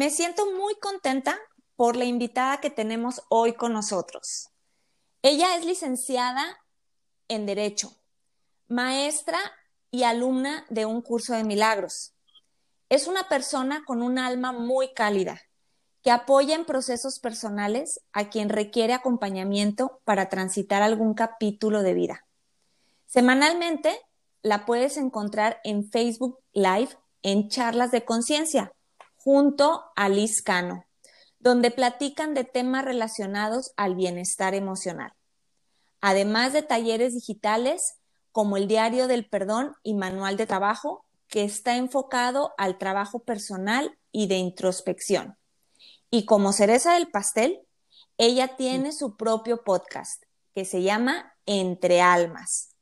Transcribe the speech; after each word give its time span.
Me 0.00 0.08
siento 0.08 0.46
muy 0.52 0.76
contenta 0.76 1.38
por 1.76 1.94
la 1.94 2.06
invitada 2.06 2.58
que 2.58 2.70
tenemos 2.70 3.20
hoy 3.28 3.52
con 3.52 3.74
nosotros. 3.74 4.48
Ella 5.20 5.58
es 5.58 5.66
licenciada 5.66 6.42
en 7.28 7.44
Derecho, 7.44 7.92
maestra 8.66 9.38
y 9.90 10.04
alumna 10.04 10.64
de 10.70 10.86
un 10.86 11.02
curso 11.02 11.34
de 11.34 11.44
milagros. 11.44 12.14
Es 12.88 13.08
una 13.08 13.28
persona 13.28 13.84
con 13.84 14.00
un 14.00 14.18
alma 14.18 14.52
muy 14.52 14.94
cálida, 14.94 15.38
que 16.02 16.10
apoya 16.10 16.54
en 16.54 16.64
procesos 16.64 17.20
personales 17.20 18.00
a 18.14 18.30
quien 18.30 18.48
requiere 18.48 18.94
acompañamiento 18.94 20.00
para 20.04 20.30
transitar 20.30 20.80
algún 20.80 21.12
capítulo 21.12 21.82
de 21.82 21.92
vida. 21.92 22.26
Semanalmente 23.04 24.00
la 24.40 24.64
puedes 24.64 24.96
encontrar 24.96 25.60
en 25.62 25.90
Facebook 25.90 26.38
Live 26.54 26.96
en 27.20 27.50
Charlas 27.50 27.90
de 27.90 28.06
Conciencia 28.06 28.72
junto 29.22 29.84
a 29.96 30.08
Liz 30.08 30.40
Cano, 30.40 30.86
donde 31.38 31.70
platican 31.70 32.32
de 32.32 32.44
temas 32.44 32.84
relacionados 32.84 33.72
al 33.76 33.94
bienestar 33.94 34.54
emocional, 34.54 35.12
además 36.00 36.54
de 36.54 36.62
talleres 36.62 37.14
digitales 37.14 37.98
como 38.32 38.56
el 38.56 38.66
Diario 38.66 39.08
del 39.08 39.28
Perdón 39.28 39.74
y 39.82 39.94
Manual 39.94 40.38
de 40.38 40.46
Trabajo, 40.46 41.04
que 41.28 41.44
está 41.44 41.76
enfocado 41.76 42.54
al 42.56 42.78
trabajo 42.78 43.20
personal 43.20 43.98
y 44.10 44.26
de 44.26 44.36
introspección. 44.36 45.36
Y 46.10 46.24
como 46.24 46.52
cereza 46.52 46.94
del 46.94 47.10
pastel, 47.10 47.60
ella 48.16 48.56
tiene 48.56 48.92
su 48.92 49.16
propio 49.16 49.64
podcast 49.64 50.22
que 50.54 50.64
se 50.64 50.82
llama 50.82 51.34
Entre 51.44 52.00
Almas. 52.00 52.74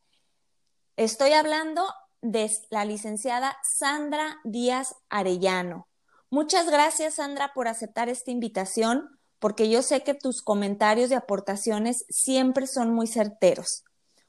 Estoy 0.97 1.33
hablando 1.33 1.85
de 2.23 2.51
la 2.71 2.85
licenciada 2.85 3.59
Sandra 3.63 4.39
Díaz 4.45 4.95
Arellano, 5.09 5.88
Muchas 6.31 6.71
gracias, 6.71 7.15
Sandra, 7.15 7.53
por 7.55 7.69
aceptar 7.69 8.11
esta 8.11 8.31
invitación, 8.31 9.09
porque 9.39 9.71
yo 9.71 9.83
sé 9.83 10.03
que 10.03 10.13
tus 10.13 10.43
comentarios 10.43 11.11
y 11.11 11.15
aportaciones 11.15 12.05
siempre 12.11 12.67
son 12.67 12.93
muy 12.93 13.07
certeros. 13.07 13.85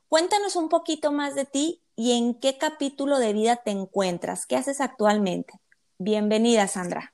Cuéntanos 0.07 0.55
un 0.55 0.69
poquito 0.69 1.11
más 1.11 1.35
de 1.35 1.45
ti 1.45 1.81
y 1.97 2.17
en 2.17 2.39
qué 2.39 2.57
capítulo 2.57 3.19
de 3.19 3.33
vida 3.33 3.57
te 3.57 3.71
encuentras, 3.71 4.45
qué 4.45 4.55
haces 4.55 4.79
actualmente. 4.79 5.53
Bienvenida, 5.97 6.67
Sandra. 6.69 7.13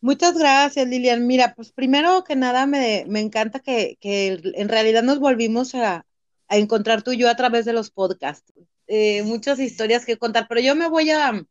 Muchas 0.00 0.36
gracias, 0.36 0.88
Lilian. 0.88 1.26
Mira, 1.28 1.54
pues 1.54 1.70
primero 1.70 2.24
que 2.24 2.34
nada 2.34 2.66
me, 2.66 3.02
encanta 3.20 3.60
que, 3.60 3.96
en 4.02 4.68
realidad 4.68 5.04
nos 5.04 5.20
volvimos 5.20 5.74
a, 5.76 6.04
encontrar 6.48 7.02
tú 7.02 7.12
y 7.12 7.18
yo 7.18 7.30
a 7.30 7.36
través 7.36 7.64
de 7.64 7.72
los 7.72 7.92
podcasts. 7.92 8.52
Eh, 8.88 9.22
muchas 9.22 9.60
historias 9.60 10.04
que 10.04 10.18
contar, 10.18 10.46
pero 10.48 10.60
yo 10.60 10.74
me 10.74 10.88
voy 10.88 11.10
a, 11.10 11.44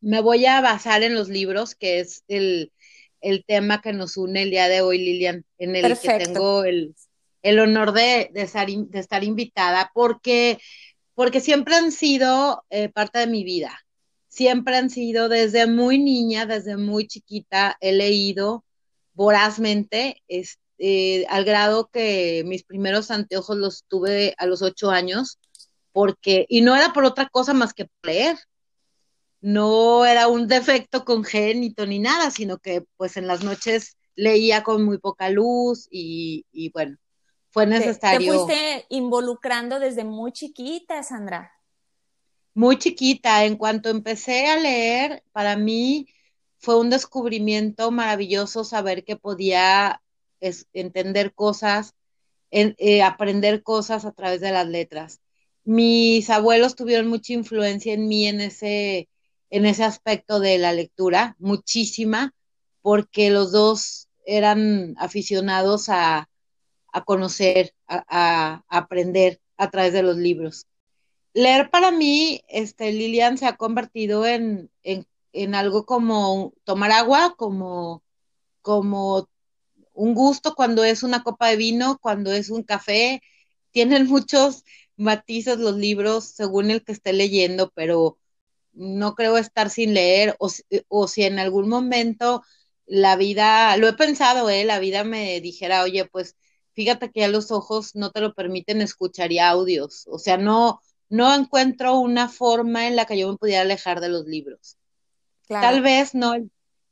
me 0.00 0.20
voy 0.20 0.46
a 0.46 0.60
basar 0.60 1.02
en 1.02 1.14
los 1.14 1.28
libros, 1.28 1.74
que 1.74 2.00
es 2.00 2.24
el, 2.28 2.72
tema 3.46 3.80
que 3.80 3.92
nos 3.92 4.16
une 4.16 4.42
el 4.42 4.50
día 4.50 4.68
de 4.68 4.80
hoy, 4.80 4.98
Lilian, 4.98 5.44
en 5.58 5.74
el 5.74 5.98
que 5.98 6.18
tengo 6.18 6.64
el, 6.64 6.94
honor 7.58 7.92
de, 7.92 8.30
estar, 8.34 8.68
de, 8.68 8.98
estar, 8.98 9.24
invitada, 9.24 9.90
porque, 9.94 10.58
porque 11.14 11.40
siempre 11.40 11.74
han 11.74 11.90
sido 11.92 12.64
eh, 12.70 12.88
parte 12.88 13.18
de 13.18 13.26
mi 13.26 13.42
vida. 13.42 13.80
Siempre 14.28 14.76
han 14.76 14.90
sido 14.90 15.28
desde 15.28 15.66
muy 15.66 15.98
niña, 15.98 16.46
desde 16.46 16.76
muy 16.76 17.06
chiquita, 17.06 17.76
he 17.80 17.92
leído 17.92 18.64
vorazmente, 19.14 20.22
este, 20.28 21.26
al 21.28 21.44
grado 21.44 21.88
que 21.90 22.44
mis 22.46 22.62
primeros 22.64 23.10
anteojos 23.10 23.56
los 23.56 23.84
tuve 23.88 24.34
a 24.38 24.46
los 24.46 24.62
ocho 24.62 24.90
años, 24.90 25.38
porque, 25.90 26.44
y 26.48 26.60
no 26.60 26.76
era 26.76 26.92
por 26.92 27.04
otra 27.04 27.28
cosa 27.30 27.54
más 27.54 27.72
que 27.72 27.88
leer 28.02 28.36
no 29.46 30.04
era 30.04 30.26
un 30.26 30.48
defecto 30.48 31.04
congénito 31.04 31.86
ni 31.86 32.00
nada, 32.00 32.32
sino 32.32 32.58
que 32.58 32.84
pues 32.96 33.16
en 33.16 33.28
las 33.28 33.44
noches 33.44 33.96
leía 34.16 34.64
con 34.64 34.84
muy 34.84 34.98
poca 34.98 35.30
luz 35.30 35.86
y, 35.88 36.44
bueno, 36.74 36.96
fue 37.50 37.64
necesario. 37.64 38.32
Te, 38.32 38.38
fuiste 38.38 38.86
involucrando 38.88 39.78
desde 39.78 40.02
muy 40.02 40.32
chiquita, 40.32 41.00
Sandra. 41.04 41.52
Muy 42.54 42.76
chiquita, 42.76 43.44
en 43.44 43.54
cuanto 43.54 43.88
empecé 43.88 44.48
a 44.48 44.56
leer, 44.56 45.22
para 45.30 45.54
mí 45.54 46.08
fue 46.58 46.80
un 46.80 46.90
descubrimiento 46.90 47.92
maravilloso 47.92 48.64
saber 48.64 49.04
que 49.04 49.14
podía 49.14 50.02
entender 50.72 51.34
cosas, 51.34 51.94
eh, 52.50 53.00
aprender 53.00 53.62
cosas 53.62 54.06
a 54.06 54.10
través 54.10 54.40
de 54.40 54.50
las 54.50 54.66
letras. 54.66 55.20
Mis 55.62 56.30
abuelos 56.30 56.74
tuvieron 56.74 57.06
mucha 57.06 57.32
influencia 57.32 57.94
en 57.94 58.08
mí 58.08 58.26
en 58.26 58.40
ese, 58.40 59.08
en 59.50 59.66
ese 59.66 59.84
aspecto 59.84 60.40
de 60.40 60.58
la 60.58 60.72
lectura, 60.72 61.36
muchísima, 61.38 62.34
porque 62.82 63.30
los 63.30 63.52
dos 63.52 64.08
eran 64.26 64.94
aficionados 64.98 65.88
a, 65.88 66.28
conocer, 67.04 67.74
a, 67.86 68.62
aprender 68.68 69.40
a 69.56 69.70
través 69.70 69.92
de 69.92 70.02
los 70.02 70.16
libros. 70.16 70.66
Leer 71.32 71.70
para 71.70 71.90
mí, 71.90 72.42
este, 72.48 72.92
Lilian, 72.92 73.38
se 73.38 73.46
ha 73.46 73.56
convertido 73.56 74.26
en, 74.26 74.70
en, 74.82 75.54
algo 75.54 75.84
como 75.84 76.54
tomar 76.64 76.92
agua, 76.92 77.34
como, 77.36 78.02
como 78.62 79.28
un 79.92 80.14
gusto 80.14 80.54
cuando 80.54 80.82
es 80.82 81.02
una 81.02 81.22
copa 81.22 81.48
de 81.48 81.56
vino, 81.56 81.98
cuando 82.00 82.32
es 82.32 82.50
un 82.50 82.62
café. 82.62 83.20
Tienen 83.70 84.06
muchos 84.06 84.64
matices 84.96 85.58
los 85.58 85.76
libros 85.76 86.24
según 86.24 86.70
el 86.70 86.82
que 86.82 86.92
esté 86.92 87.12
leyendo, 87.12 87.70
pero 87.74 88.18
no 88.76 89.14
creo 89.14 89.38
estar 89.38 89.70
sin 89.70 89.94
leer 89.94 90.36
o, 90.38 91.08
si 91.08 91.24
en 91.24 91.38
algún 91.38 91.68
momento 91.68 92.42
la 92.86 93.16
vida, 93.16 93.76
lo 93.78 93.88
he 93.88 93.94
pensado, 93.94 94.48
¿eh? 94.48 94.64
la 94.64 94.78
vida 94.78 95.02
me 95.02 95.40
dijera, 95.40 95.82
oye, 95.82 96.04
pues 96.04 96.36
fíjate 96.74 97.10
que 97.10 97.20
ya 97.20 97.28
los 97.28 97.50
ojos 97.50 97.94
no 97.94 98.10
te 98.10 98.20
lo 98.20 98.34
permiten 98.34 98.80
escuchar 98.80 99.32
y 99.32 99.38
audios, 99.38 100.06
o 100.08 100.18
sea, 100.18 100.36
no, 100.36 100.80
no 101.08 101.34
encuentro 101.34 101.98
una 101.98 102.28
forma 102.28 102.86
en 102.86 102.96
la 102.96 103.06
que 103.06 103.18
yo 103.18 103.30
me 103.30 103.38
pudiera 103.38 103.62
alejar 103.62 104.00
de 104.00 104.10
los 104.10 104.26
libros. 104.26 104.76
Tal 105.48 105.80
vez 105.80 106.14
no, 106.14 106.34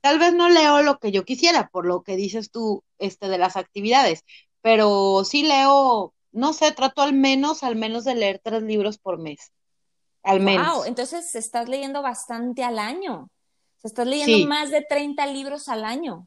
tal 0.01 0.19
vez 0.19 0.33
no 0.33 0.49
leo 0.49 0.83
lo 0.83 0.99
que 0.99 1.13
yo 1.13 1.25
quisiera, 1.25 1.69
por 1.69 1.87
lo 1.87 2.03
que 2.03 2.17
dices 2.17 2.51
tú, 2.51 2.83
este, 2.99 3.29
de 3.29 3.39
las 3.39 3.57
actividades, 3.57 4.25
pero 4.63 5.25
sí 5.25 5.43
leo, 5.43 6.15
no 6.33 6.53
sé, 6.53 6.73
trato 6.73 7.03
al 7.03 7.13
menos, 7.13 7.63
al 7.63 7.77
menos 7.77 8.05
de 8.05 8.15
leer 8.15 8.41
tres 8.43 8.63
libros 8.63 8.99
por 8.99 9.19
mes 9.19 9.53
al 10.25 10.41
menos. 10.41 10.67
Wow, 10.67 10.85
entonces 10.85 11.35
estás 11.35 11.69
leyendo 11.69 12.03
bastante 12.03 12.65
al 12.65 12.79
año. 12.79 13.31
estás 13.83 14.07
leyendo 14.07 14.47
más 14.49 14.71
de 14.71 14.83
30 14.83 15.27
libros 15.27 15.69
al 15.69 15.85
año. 15.85 16.27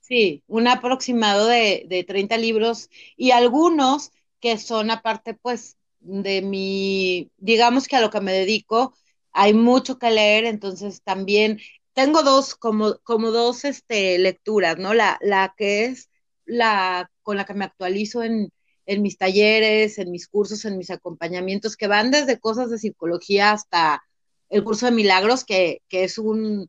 Sí, 0.00 0.42
un 0.46 0.68
aproximado 0.68 1.46
de, 1.46 1.86
de 1.88 2.04
30 2.04 2.36
libros 2.36 2.88
y 3.16 3.30
algunos 3.30 4.10
que 4.40 4.58
son 4.58 4.90
aparte, 4.90 5.34
pues, 5.34 5.76
de 6.00 6.42
mi, 6.42 7.30
digamos 7.36 7.86
que 7.86 7.96
a 7.96 8.00
lo 8.00 8.10
que 8.10 8.20
me 8.20 8.32
dedico, 8.32 8.94
hay 9.32 9.54
mucho 9.54 9.98
que 9.98 10.10
leer, 10.10 10.44
entonces 10.44 11.02
también 11.02 11.60
tengo 11.92 12.22
dos, 12.22 12.54
como, 12.54 12.98
como 13.04 13.30
dos 13.30 13.64
este, 13.64 14.18
lecturas, 14.18 14.78
¿no? 14.78 14.94
La, 14.94 15.18
la 15.20 15.54
que 15.56 15.84
es 15.84 16.08
la 16.44 17.10
con 17.22 17.36
la 17.36 17.44
que 17.44 17.54
me 17.54 17.64
actualizo 17.64 18.22
en, 18.22 18.50
en 18.90 19.02
mis 19.02 19.16
talleres, 19.16 19.98
en 19.98 20.10
mis 20.10 20.26
cursos, 20.26 20.64
en 20.64 20.76
mis 20.76 20.90
acompañamientos, 20.90 21.76
que 21.76 21.86
van 21.86 22.10
desde 22.10 22.40
cosas 22.40 22.70
de 22.70 22.78
psicología 22.78 23.52
hasta 23.52 24.02
el 24.48 24.64
curso 24.64 24.86
de 24.86 24.92
milagros, 24.92 25.44
que, 25.44 25.80
es 25.90 26.18
un, 26.18 26.68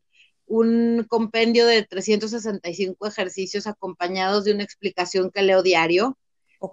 compendio 1.08 1.66
de 1.66 1.82
365 1.82 3.08
ejercicios 3.08 3.66
acompañados 3.66 4.44
de 4.44 4.54
una 4.54 4.62
explicación 4.62 5.32
que 5.32 5.42
leo 5.42 5.64
diario, 5.64 6.16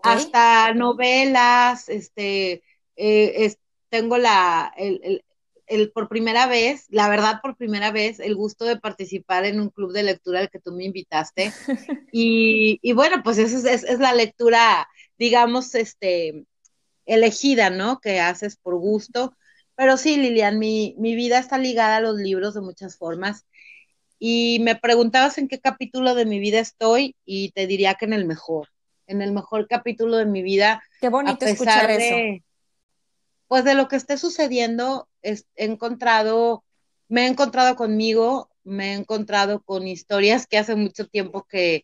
hasta 0.03 0.71
novelas, 0.75 1.89
este, 1.89 2.61
eh, 2.95 3.55
tengo 3.89 4.19
la, 4.19 4.71
el, 4.77 5.23
el, 5.65 5.91
por 5.91 6.09
primera 6.09 6.45
vez, 6.45 6.85
la 6.89 7.09
verdad 7.09 7.39
por 7.41 7.57
primera 7.57 7.89
vez, 7.89 8.19
el 8.19 8.35
gusto 8.35 8.65
de 8.65 8.79
participar 8.79 9.45
en 9.45 9.59
un 9.59 9.69
club 9.69 9.93
de 9.93 10.03
lectura 10.03 10.41
al 10.41 10.51
que 10.51 10.59
tú 10.59 10.73
me 10.73 10.83
invitaste. 10.83 11.51
y, 12.11 12.77
y 12.83 12.93
bueno, 12.93 13.23
pues 13.23 13.39
eso 13.39 13.67
es, 13.67 13.83
es, 13.83 13.99
la 13.99 14.13
lectura 14.13 14.87
digamos, 15.19 15.75
este, 15.75 16.45
elegida, 17.05 17.69
¿no? 17.69 17.99
Que 17.99 18.19
haces 18.21 18.55
por 18.55 18.77
gusto. 18.77 19.35
Pero 19.75 19.97
sí, 19.97 20.17
Lilian, 20.17 20.57
mi, 20.57 20.95
mi 20.97 21.15
vida 21.15 21.37
está 21.37 21.57
ligada 21.57 21.97
a 21.97 22.01
los 22.01 22.17
libros 22.17 22.53
de 22.53 22.61
muchas 22.61 22.97
formas. 22.97 23.45
Y 24.17 24.59
me 24.61 24.75
preguntabas 24.75 25.37
en 25.37 25.47
qué 25.47 25.59
capítulo 25.59 26.15
de 26.15 26.25
mi 26.25 26.39
vida 26.39 26.59
estoy 26.59 27.15
y 27.25 27.51
te 27.51 27.67
diría 27.67 27.95
que 27.95 28.05
en 28.05 28.13
el 28.13 28.25
mejor, 28.25 28.69
en 29.07 29.21
el 29.21 29.31
mejor 29.31 29.67
capítulo 29.67 30.17
de 30.17 30.25
mi 30.25 30.41
vida. 30.41 30.81
Qué 30.99 31.09
bonito 31.09 31.45
escuchar 31.45 31.91
eso. 31.91 32.43
Pues 33.47 33.63
de 33.63 33.73
lo 33.73 33.87
que 33.87 33.95
esté 33.95 34.17
sucediendo, 34.17 35.07
he 35.21 35.37
encontrado, 35.55 36.63
me 37.07 37.23
he 37.23 37.27
encontrado 37.27 37.75
conmigo, 37.75 38.49
me 38.63 38.91
he 38.91 38.93
encontrado 38.93 39.61
con 39.63 39.87
historias 39.87 40.45
que 40.45 40.57
hace 40.57 40.75
mucho 40.75 41.07
tiempo 41.07 41.45
que, 41.49 41.83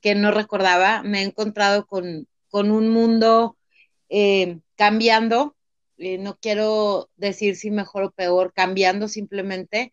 que 0.00 0.14
no 0.14 0.30
recordaba, 0.30 1.02
me 1.02 1.20
he 1.20 1.24
encontrado 1.24 1.86
con, 1.86 2.26
con 2.56 2.70
un 2.70 2.88
mundo 2.88 3.58
eh, 4.08 4.60
cambiando, 4.76 5.54
eh, 5.98 6.16
no 6.16 6.38
quiero 6.40 7.10
decir 7.16 7.54
si 7.54 7.70
mejor 7.70 8.04
o 8.04 8.10
peor, 8.12 8.54
cambiando 8.54 9.08
simplemente 9.08 9.92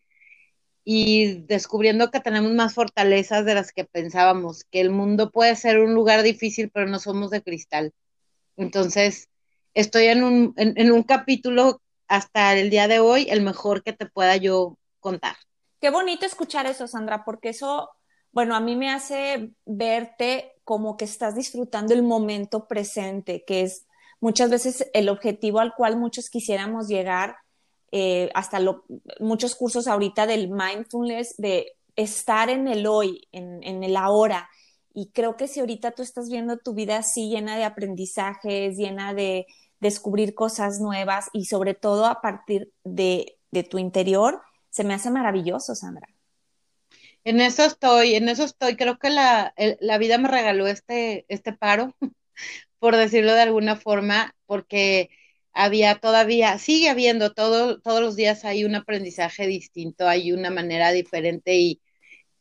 y 0.82 1.42
descubriendo 1.42 2.10
que 2.10 2.20
tenemos 2.20 2.52
más 2.52 2.72
fortalezas 2.72 3.44
de 3.44 3.54
las 3.54 3.70
que 3.70 3.84
pensábamos, 3.84 4.64
que 4.64 4.80
el 4.80 4.88
mundo 4.88 5.30
puede 5.30 5.54
ser 5.56 5.78
un 5.78 5.92
lugar 5.92 6.22
difícil, 6.22 6.70
pero 6.70 6.86
no 6.86 6.98
somos 7.00 7.30
de 7.30 7.42
cristal. 7.42 7.92
Entonces, 8.56 9.28
estoy 9.74 10.06
en 10.06 10.24
un, 10.24 10.54
en, 10.56 10.90
un 10.90 11.02
capítulo 11.02 11.82
hasta 12.08 12.56
el 12.56 12.70
día 12.70 12.88
de 12.88 12.98
hoy, 12.98 13.26
el 13.28 13.42
mejor 13.42 13.82
que 13.82 13.92
te 13.92 14.06
pueda 14.06 14.38
yo 14.38 14.78
contar. 15.00 15.36
Qué 15.82 15.90
bonito 15.90 16.24
escuchar 16.24 16.64
eso, 16.64 16.88
Sandra, 16.88 17.26
porque 17.26 17.50
eso, 17.50 17.90
bueno, 18.32 18.56
a 18.56 18.60
mí 18.60 18.74
me 18.74 18.90
hace 18.90 19.50
verte 19.66 20.53
como 20.64 20.96
que 20.96 21.04
estás 21.04 21.34
disfrutando 21.34 21.94
el 21.94 22.02
momento 22.02 22.66
presente, 22.66 23.44
que 23.46 23.62
es 23.62 23.86
muchas 24.20 24.50
veces 24.50 24.90
el 24.94 25.08
objetivo 25.08 25.60
al 25.60 25.74
cual 25.74 25.98
muchos 25.98 26.30
quisiéramos 26.30 26.88
llegar, 26.88 27.36
eh, 27.92 28.30
hasta 28.34 28.58
muchos 29.20 29.54
cursos 29.54 29.86
ahorita 29.86 30.26
del 30.26 30.48
mindfulness, 30.48 31.36
de 31.36 31.76
estar 31.96 32.50
en 32.50 32.66
el 32.66 32.86
hoy, 32.86 33.28
en, 33.32 33.84
el 33.84 33.96
ahora. 33.96 34.48
Y 34.92 35.10
creo 35.10 35.36
que 35.36 35.46
si 35.46 35.60
ahorita 35.60 35.92
tú 35.92 36.02
estás 36.02 36.28
viendo 36.28 36.56
tu 36.56 36.74
vida 36.74 36.96
así 36.96 37.28
llena 37.28 37.56
de 37.56 37.64
aprendizajes, 37.64 38.76
llena 38.76 39.14
de 39.14 39.46
descubrir 39.80 40.34
cosas 40.34 40.80
nuevas 40.80 41.28
y 41.32 41.44
sobre 41.44 41.74
todo 41.74 42.06
a 42.06 42.20
partir 42.20 42.72
de 42.84 43.36
tu 43.70 43.78
interior, 43.78 44.40
se 44.70 44.82
me 44.82 44.94
hace 44.94 45.10
maravilloso, 45.10 45.74
Sandra. 45.74 46.13
En 47.24 47.40
eso 47.40 47.64
estoy, 47.64 48.14
en 48.14 48.28
eso 48.28 48.44
estoy. 48.44 48.76
Creo 48.76 48.98
que 48.98 49.10
la, 49.10 49.54
la 49.80 49.98
vida 49.98 50.18
me 50.18 50.28
regaló 50.28 50.66
este, 50.66 51.24
este 51.28 51.52
paro, 51.52 51.94
por 52.78 52.96
decirlo 52.96 53.34
de 53.34 53.42
alguna 53.42 53.76
forma, 53.76 54.34
porque 54.46 55.10
había 55.52 55.96
todavía, 55.96 56.58
sigue 56.58 56.90
habiendo, 56.90 57.34
todo, 57.34 57.80
todos 57.80 58.00
los 58.02 58.16
días 58.16 58.44
hay 58.44 58.64
un 58.64 58.74
aprendizaje 58.76 59.46
distinto, 59.46 60.08
hay 60.08 60.32
una 60.32 60.50
manera 60.50 60.92
diferente 60.92 61.56
y, 61.56 61.82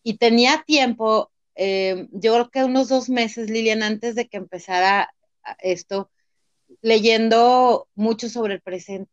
y 0.04 0.18
tenía 0.18 0.64
tiempo, 0.68 1.32
eh, 1.56 2.08
yo 2.12 2.34
creo 2.34 2.50
que 2.52 2.64
unos 2.66 2.90
dos 2.90 3.10
meses, 3.10 3.50
Lilian, 3.50 3.84
antes 3.84 4.16
de 4.16 4.28
que 4.30 4.38
empezara 4.38 5.14
esto, 5.60 6.12
leyendo 6.82 7.88
mucho 7.96 8.30
sobre 8.30 8.56
el 8.56 8.62
presente, 8.62 9.12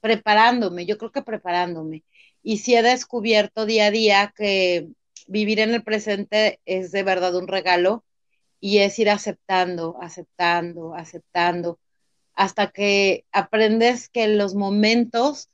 preparándome, 0.00 0.86
yo 0.86 0.98
creo 0.98 1.12
que 1.12 1.22
preparándome. 1.22 2.04
Y 2.42 2.58
sí 2.58 2.74
he 2.76 2.82
descubierto 2.82 3.66
día 3.66 3.86
a 3.86 3.90
día 3.90 4.34
que 4.36 4.88
vivir 5.30 5.60
en 5.60 5.72
el 5.72 5.82
presente 5.82 6.60
es 6.64 6.90
de 6.90 7.02
verdad 7.04 7.34
un 7.36 7.46
regalo 7.46 8.04
y 8.58 8.78
es 8.78 8.98
ir 8.98 9.08
aceptando, 9.08 9.96
aceptando, 10.02 10.94
aceptando 10.94 11.78
hasta 12.34 12.70
que 12.70 13.24
aprendes 13.32 14.08
que 14.08 14.26
los 14.28 14.54
momentos, 14.54 15.48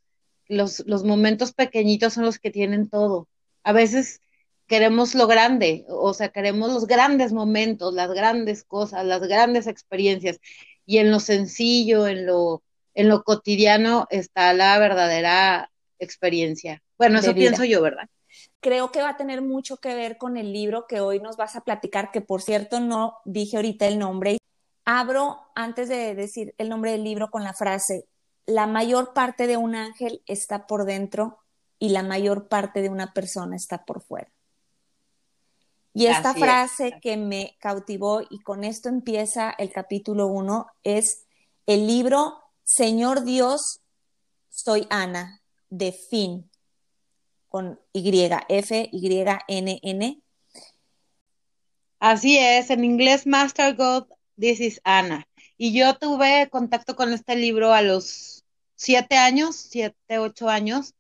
los, 0.49 0.85
los 0.87 1.05
momentos 1.05 1.53
pequeñitos 1.53 2.15
son 2.15 2.25
los 2.25 2.39
que 2.39 2.51
tienen 2.51 2.89
todo. 2.89 3.29
A 3.65 3.73
veces 3.73 4.21
queremos 4.67 5.15
lo 5.15 5.27
grande, 5.27 5.85
o 5.89 6.15
sea, 6.15 6.29
queremos 6.29 6.73
los 6.73 6.87
grandes 6.87 7.33
momentos, 7.33 7.93
las 7.93 8.11
grandes 8.11 8.65
cosas, 8.65 9.05
las 9.05 9.21
grandes 9.23 9.67
experiencias. 9.67 10.39
Y 10.87 10.99
en 10.99 11.11
lo 11.11 11.21
sencillo, 11.21 12.07
en 12.07 12.25
lo, 12.25 12.63
en 12.95 13.09
lo 13.09 13.25
cotidiano 13.25 14.07
está 14.11 14.53
la 14.53 14.79
verdadera 14.79 15.71
experiencia. 15.99 16.83
Bueno, 16.99 17.19
eso 17.19 17.35
pienso 17.35 17.65
yo, 17.65 17.83
¿verdad? 17.83 18.09
Creo 18.67 18.91
que 18.91 19.01
va 19.01 19.11
a 19.11 19.17
tener 19.17 19.43
mucho 19.43 19.77
que 19.77 19.95
ver 19.95 20.19
con 20.19 20.37
el 20.37 20.53
libro 20.53 20.89
que 20.89 20.99
hoy 20.99 21.21
nos 21.21 21.37
vas 21.37 21.55
a 21.55 21.61
platicar, 21.61 22.11
que 22.11 22.21
por 22.21 22.43
cierto 22.43 22.81
no 22.81 23.19
dije 23.25 23.59
ahorita 23.59 23.87
el 23.87 23.97
nombre. 23.97 24.39
Abro, 24.85 25.39
antes 25.55 25.89
de 25.89 26.17
decir 26.17 26.53
el 26.59 26.69
nombre 26.69 26.91
del 26.91 27.05
libro, 27.05 27.31
con 27.31 27.45
la 27.45 27.55
frase, 27.55 28.09
la 28.45 28.67
mayor 28.67 29.13
parte 29.15 29.47
de 29.47 29.57
un 29.57 29.77
ángel 29.77 30.21
está 30.27 30.67
por 30.67 30.85
dentro 30.85 31.39
y 31.79 31.91
la 31.91 32.03
mayor 32.03 32.49
parte 32.49 32.83
de 32.83 32.89
una 32.89 33.13
persona 33.13 33.55
está 33.55 33.85
por 33.85 34.03
fuera. 34.03 34.33
Y 35.95 36.07
esta 36.07 36.35
frase 36.35 36.99
que 37.01 37.17
me 37.17 37.55
cautivó 37.61 38.23
y 38.29 38.41
con 38.41 38.65
esto 38.65 38.89
empieza 38.89 39.55
el 39.59 39.71
capítulo 39.71 40.27
1 40.27 40.67
es 40.83 41.25
el 41.67 41.87
libro 41.87 42.43
Señor 42.65 43.23
Dios, 43.23 43.79
soy 44.51 44.89
Ana, 44.91 45.41
de 45.71 45.93
Fin, 45.93 46.51
con 47.57 47.81
Y, 47.95 48.29
F, 48.51 48.91
Y, 48.93 49.25
N, 49.49 49.81
N. 49.83 50.23
Así 51.99 52.37
es, 52.37 52.69
en 52.69 52.85
inglés 52.85 53.27
Master 53.27 53.75
God 53.75 54.09
This 54.39 54.61
is 54.61 54.81
Anna. 54.85 55.27
Y 55.57 55.73
yo 55.73 55.97
tuve 55.97 56.51
contacto 56.51 56.97
con 56.97 57.15
este 57.15 57.35
libro 57.35 57.73
a 57.73 57.81
los 57.81 58.45
siete 58.75 59.17
años, 59.17 59.57
siete, 59.57 60.19
ocho 60.19 60.51
años, 60.51 60.93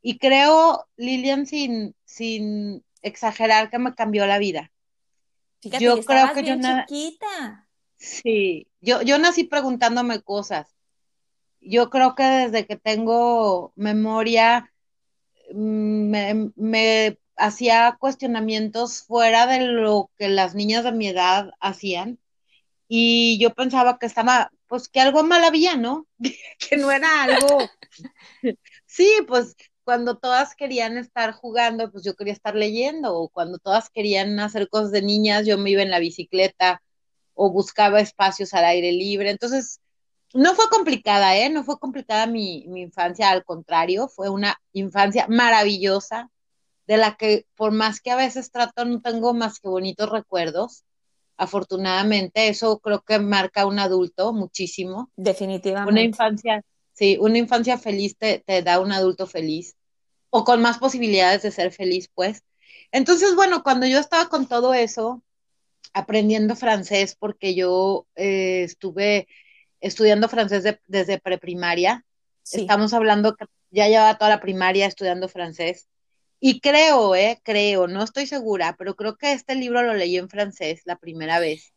y 0.00 0.18
creo, 0.18 0.86
Lilian, 0.96 1.46
sin, 1.46 1.96
sin 2.04 2.84
exagerar, 3.02 3.68
que 3.68 3.80
me 3.80 3.92
cambió 3.96 4.24
la 4.28 4.38
vida. 4.38 4.70
Fíjate, 5.60 5.82
yo 5.82 6.04
creo 6.04 6.32
que 6.32 6.44
yo 6.44 6.54
chiquita. 6.54 7.66
Sí, 7.96 8.68
yo, 8.80 9.02
yo 9.02 9.18
nací 9.18 9.42
preguntándome 9.42 10.22
cosas. 10.22 10.76
Yo 11.60 11.90
creo 11.90 12.14
que 12.14 12.22
desde 12.22 12.66
que 12.68 12.76
tengo 12.76 13.72
memoria 13.74 14.72
me, 15.54 16.50
me 16.56 17.18
hacía 17.36 17.96
cuestionamientos 17.98 19.02
fuera 19.02 19.46
de 19.46 19.60
lo 19.60 20.10
que 20.18 20.28
las 20.28 20.54
niñas 20.54 20.84
de 20.84 20.92
mi 20.92 21.08
edad 21.08 21.50
hacían 21.60 22.18
y 22.88 23.38
yo 23.38 23.54
pensaba 23.54 23.98
que 23.98 24.06
estaba, 24.06 24.50
pues 24.66 24.88
que 24.88 25.00
algo 25.00 25.22
mal 25.22 25.44
había, 25.44 25.76
¿no? 25.76 26.06
que 26.58 26.76
no 26.78 26.90
era 26.90 27.22
algo. 27.22 27.68
sí, 28.86 29.10
pues 29.28 29.54
cuando 29.84 30.18
todas 30.18 30.54
querían 30.54 30.96
estar 30.98 31.32
jugando, 31.32 31.90
pues 31.92 32.04
yo 32.04 32.14
quería 32.14 32.32
estar 32.32 32.54
leyendo, 32.54 33.14
o 33.14 33.28
cuando 33.28 33.58
todas 33.58 33.90
querían 33.90 34.40
hacer 34.40 34.68
cosas 34.68 34.90
de 34.90 35.02
niñas, 35.02 35.46
yo 35.46 35.58
me 35.58 35.70
iba 35.70 35.82
en 35.82 35.90
la 35.90 35.98
bicicleta 35.98 36.82
o 37.34 37.50
buscaba 37.50 38.00
espacios 38.00 38.54
al 38.54 38.64
aire 38.64 38.92
libre. 38.92 39.30
Entonces, 39.30 39.80
no 40.34 40.54
fue 40.54 40.68
complicada, 40.70 41.36
¿eh? 41.36 41.50
No 41.50 41.64
fue 41.64 41.78
complicada 41.78 42.26
mi, 42.26 42.66
mi 42.68 42.82
infancia, 42.82 43.30
al 43.30 43.44
contrario, 43.44 44.08
fue 44.08 44.28
una 44.28 44.60
infancia 44.72 45.26
maravillosa, 45.28 46.30
de 46.86 46.96
la 46.96 47.16
que 47.16 47.46
por 47.54 47.70
más 47.70 48.00
que 48.00 48.10
a 48.10 48.16
veces 48.16 48.50
trato, 48.50 48.84
no 48.84 49.00
tengo 49.00 49.34
más 49.34 49.60
que 49.60 49.68
bonitos 49.68 50.08
recuerdos 50.08 50.84
afortunadamente, 51.38 52.48
eso 52.48 52.80
creo 52.80 53.02
que 53.02 53.20
marca 53.20 53.62
a 53.62 53.66
un 53.66 53.78
adulto 53.78 54.32
muchísimo. 54.32 55.10
Definitivamente. 55.16 55.92
Una 55.92 56.02
infancia, 56.02 56.62
sí, 56.92 57.16
una 57.20 57.38
infancia 57.38 57.78
feliz 57.78 58.16
te, 58.18 58.42
da 58.62 58.80
un 58.80 58.90
adulto 58.90 59.26
feliz 59.26 59.76
o 60.30 60.44
con 60.44 60.60
más 60.60 60.78
posibilidades 60.78 61.42
de 61.42 61.52
ser 61.52 61.72
feliz, 61.72 62.10
pues. 62.12 62.42
Entonces, 62.90 63.36
bueno, 63.36 63.62
cuando 63.62 63.86
yo 63.86 63.98
estaba 63.98 64.28
con 64.28 64.48
todo 64.48 64.74
eso, 64.74 65.22
aprendiendo 65.92 66.56
francés, 66.56 67.16
porque 67.18 67.54
yo 67.54 68.06
eh, 68.16 68.64
estuve 68.64 69.28
estudiando 69.80 70.28
francés 70.28 70.78
desde 70.86 71.18
preprimaria, 71.18 72.04
estamos 72.50 72.92
hablando 72.92 73.36
que 73.36 73.46
ya 73.70 73.88
llevaba 73.88 74.18
toda 74.18 74.30
la 74.30 74.40
primaria 74.40 74.86
estudiando 74.86 75.28
francés, 75.28 75.88
y 76.40 76.60
creo, 76.60 77.14
eh, 77.16 77.40
creo, 77.42 77.88
no 77.88 78.02
estoy 78.02 78.26
segura, 78.26 78.76
pero 78.78 78.94
creo 78.94 79.16
que 79.16 79.32
este 79.32 79.54
libro 79.54 79.82
lo 79.82 79.94
leí 79.94 80.16
en 80.16 80.28
francés 80.28 80.82
la 80.84 80.96
primera 80.96 81.40
vez. 81.40 81.72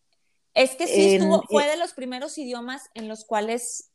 Es 0.54 0.76
que 0.76 0.86
sí 0.86 1.16
estuvo, 1.16 1.44
fue 1.50 1.66
de 1.66 1.78
los 1.78 1.94
primeros 1.94 2.38
idiomas 2.38 2.90
en 2.94 3.08
los 3.08 3.26
cuales 3.26 3.92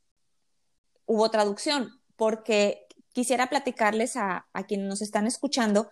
hubo 1.04 1.30
traducción, 1.30 2.00
porque 2.16 2.86
quisiera 3.12 3.48
platicarles 3.48 4.16
a, 4.16 4.48
a 4.52 4.66
quienes 4.66 4.88
nos 4.88 5.02
están 5.02 5.26
escuchando 5.26 5.90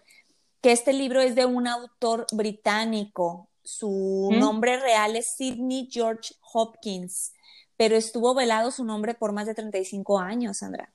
que 0.60 0.72
este 0.72 0.92
libro 0.92 1.20
es 1.20 1.34
de 1.34 1.44
un 1.44 1.68
autor 1.68 2.26
británico. 2.32 3.50
Su 3.62 4.30
nombre 4.32 4.80
real 4.80 5.14
es 5.14 5.36
Sidney 5.36 5.88
George 5.90 6.34
Hopkins, 6.52 7.33
pero 7.76 7.96
estuvo 7.96 8.34
velado 8.34 8.70
su 8.70 8.84
nombre 8.84 9.14
por 9.14 9.32
más 9.32 9.46
de 9.46 9.54
35 9.54 10.18
años, 10.18 10.58
Sandra. 10.58 10.92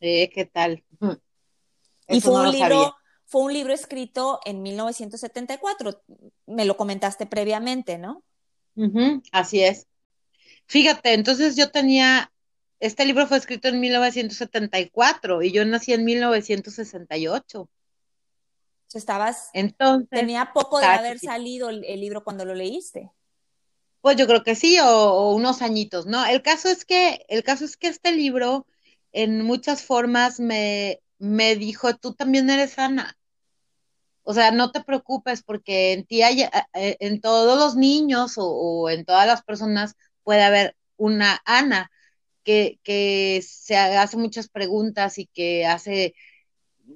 Eh, 0.00 0.30
¿Qué 0.30 0.44
tal? 0.44 0.84
y 2.08 2.20
fue 2.20 2.40
un 2.40 2.50
libro, 2.50 2.96
fue 3.24 3.42
un 3.42 3.52
libro 3.52 3.72
escrito 3.72 4.40
en 4.44 4.62
1974. 4.62 6.02
Me 6.46 6.64
lo 6.64 6.76
comentaste 6.76 7.26
previamente, 7.26 7.98
¿no? 7.98 8.22
así 9.32 9.62
es. 9.62 9.86
Fíjate, 10.66 11.14
entonces 11.14 11.56
yo 11.56 11.70
tenía, 11.70 12.32
este 12.80 13.04
libro 13.04 13.26
fue 13.26 13.36
escrito 13.36 13.68
en 13.68 13.80
1974 13.80 15.42
y 15.42 15.52
yo 15.52 15.64
nací 15.64 15.92
en 15.92 16.04
1968. 16.04 17.68
estabas, 18.94 19.50
Entonces, 19.52 20.08
tenía 20.10 20.52
poco 20.52 20.80
de 20.80 20.86
haber 20.86 21.18
salido 21.18 21.68
el, 21.68 22.00
libro 22.00 22.24
cuando 22.24 22.44
lo 22.44 22.54
leíste. 22.54 23.10
Pues 24.02 24.16
yo 24.16 24.26
creo 24.26 24.42
que 24.42 24.54
sí, 24.56 24.78
o, 24.80 25.32
unos 25.34 25.62
añitos, 25.62 26.06
¿no? 26.06 26.26
El 26.26 26.42
caso 26.42 26.68
es 26.68 26.84
que, 26.84 27.24
el 27.28 27.44
caso 27.44 27.64
es 27.64 27.76
que 27.76 27.88
este 27.88 28.12
libro, 28.12 28.66
en 29.12 29.42
muchas 29.44 29.82
formas, 29.84 30.40
me, 30.40 31.00
me 31.18 31.56
dijo, 31.56 31.96
tú 31.96 32.14
también 32.14 32.50
eres 32.50 32.78
Ana. 32.78 33.16
O 34.24 34.34
sea, 34.34 34.50
no 34.52 34.70
te 34.72 34.82
preocupes 34.82 35.42
porque 35.42 35.92
en 35.92 36.04
ti 36.06 36.22
hay, 36.22 36.42
eh, 36.42 36.96
en 37.00 37.20
todos 37.20 37.58
los 37.58 37.76
niños 37.76 38.34
o, 38.36 38.90
en 38.90 39.04
todas 39.04 39.26
las 39.26 39.42
personas 39.42 39.94
puede 40.24 40.42
haber 40.42 40.76
una 40.96 41.40
Ana 41.44 41.90
que, 42.44 42.80
que 42.84 43.42
se 43.46 43.76
hace 43.76 44.16
muchas 44.16 44.48
preguntas 44.48 45.18
y 45.18 45.26
que 45.26 45.66
hace 45.66 46.14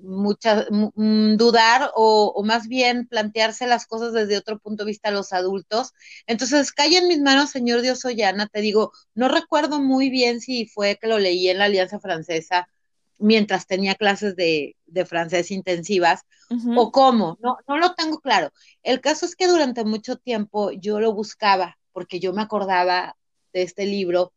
muchas 0.02 0.66
dudar 0.70 1.90
o, 1.94 2.42
más 2.44 2.68
bien 2.68 3.06
plantearse 3.06 3.66
las 3.66 3.86
cosas 3.86 4.12
desde 4.12 4.36
otro 4.36 4.58
punto 4.58 4.84
de 4.84 4.90
vista 4.90 5.08
a 5.08 5.12
los 5.12 5.32
adultos. 5.32 5.92
Entonces, 6.26 6.72
cae 6.72 6.96
en 6.96 7.08
mis 7.08 7.20
manos, 7.20 7.50
Señor 7.50 7.82
Dios 7.82 8.04
Ollana, 8.04 8.46
te 8.46 8.60
digo, 8.60 8.92
no 9.14 9.28
recuerdo 9.28 9.80
muy 9.80 10.10
bien 10.10 10.40
si 10.40 10.66
fue 10.66 10.98
que 11.00 11.08
lo 11.08 11.18
leí 11.18 11.48
en 11.48 11.58
la 11.58 11.64
Alianza 11.64 12.00
Francesa 12.00 12.68
mientras 13.18 13.66
tenía 13.66 13.94
clases 13.94 14.36
de, 14.36 14.76
francés 15.06 15.50
intensivas 15.50 16.22
o 16.76 16.92
cómo, 16.92 17.38
no, 17.40 17.58
no 17.66 17.78
lo 17.78 17.94
tengo 17.94 18.20
claro. 18.20 18.50
El 18.82 19.00
caso 19.00 19.26
es 19.26 19.36
que 19.36 19.46
durante 19.46 19.84
mucho 19.84 20.16
tiempo 20.16 20.70
yo 20.72 21.00
lo 21.00 21.12
buscaba 21.12 21.78
porque 21.92 22.20
yo 22.20 22.32
me 22.32 22.42
acordaba 22.42 23.16
de 23.52 23.62
este 23.62 23.86
libro, 23.86 24.32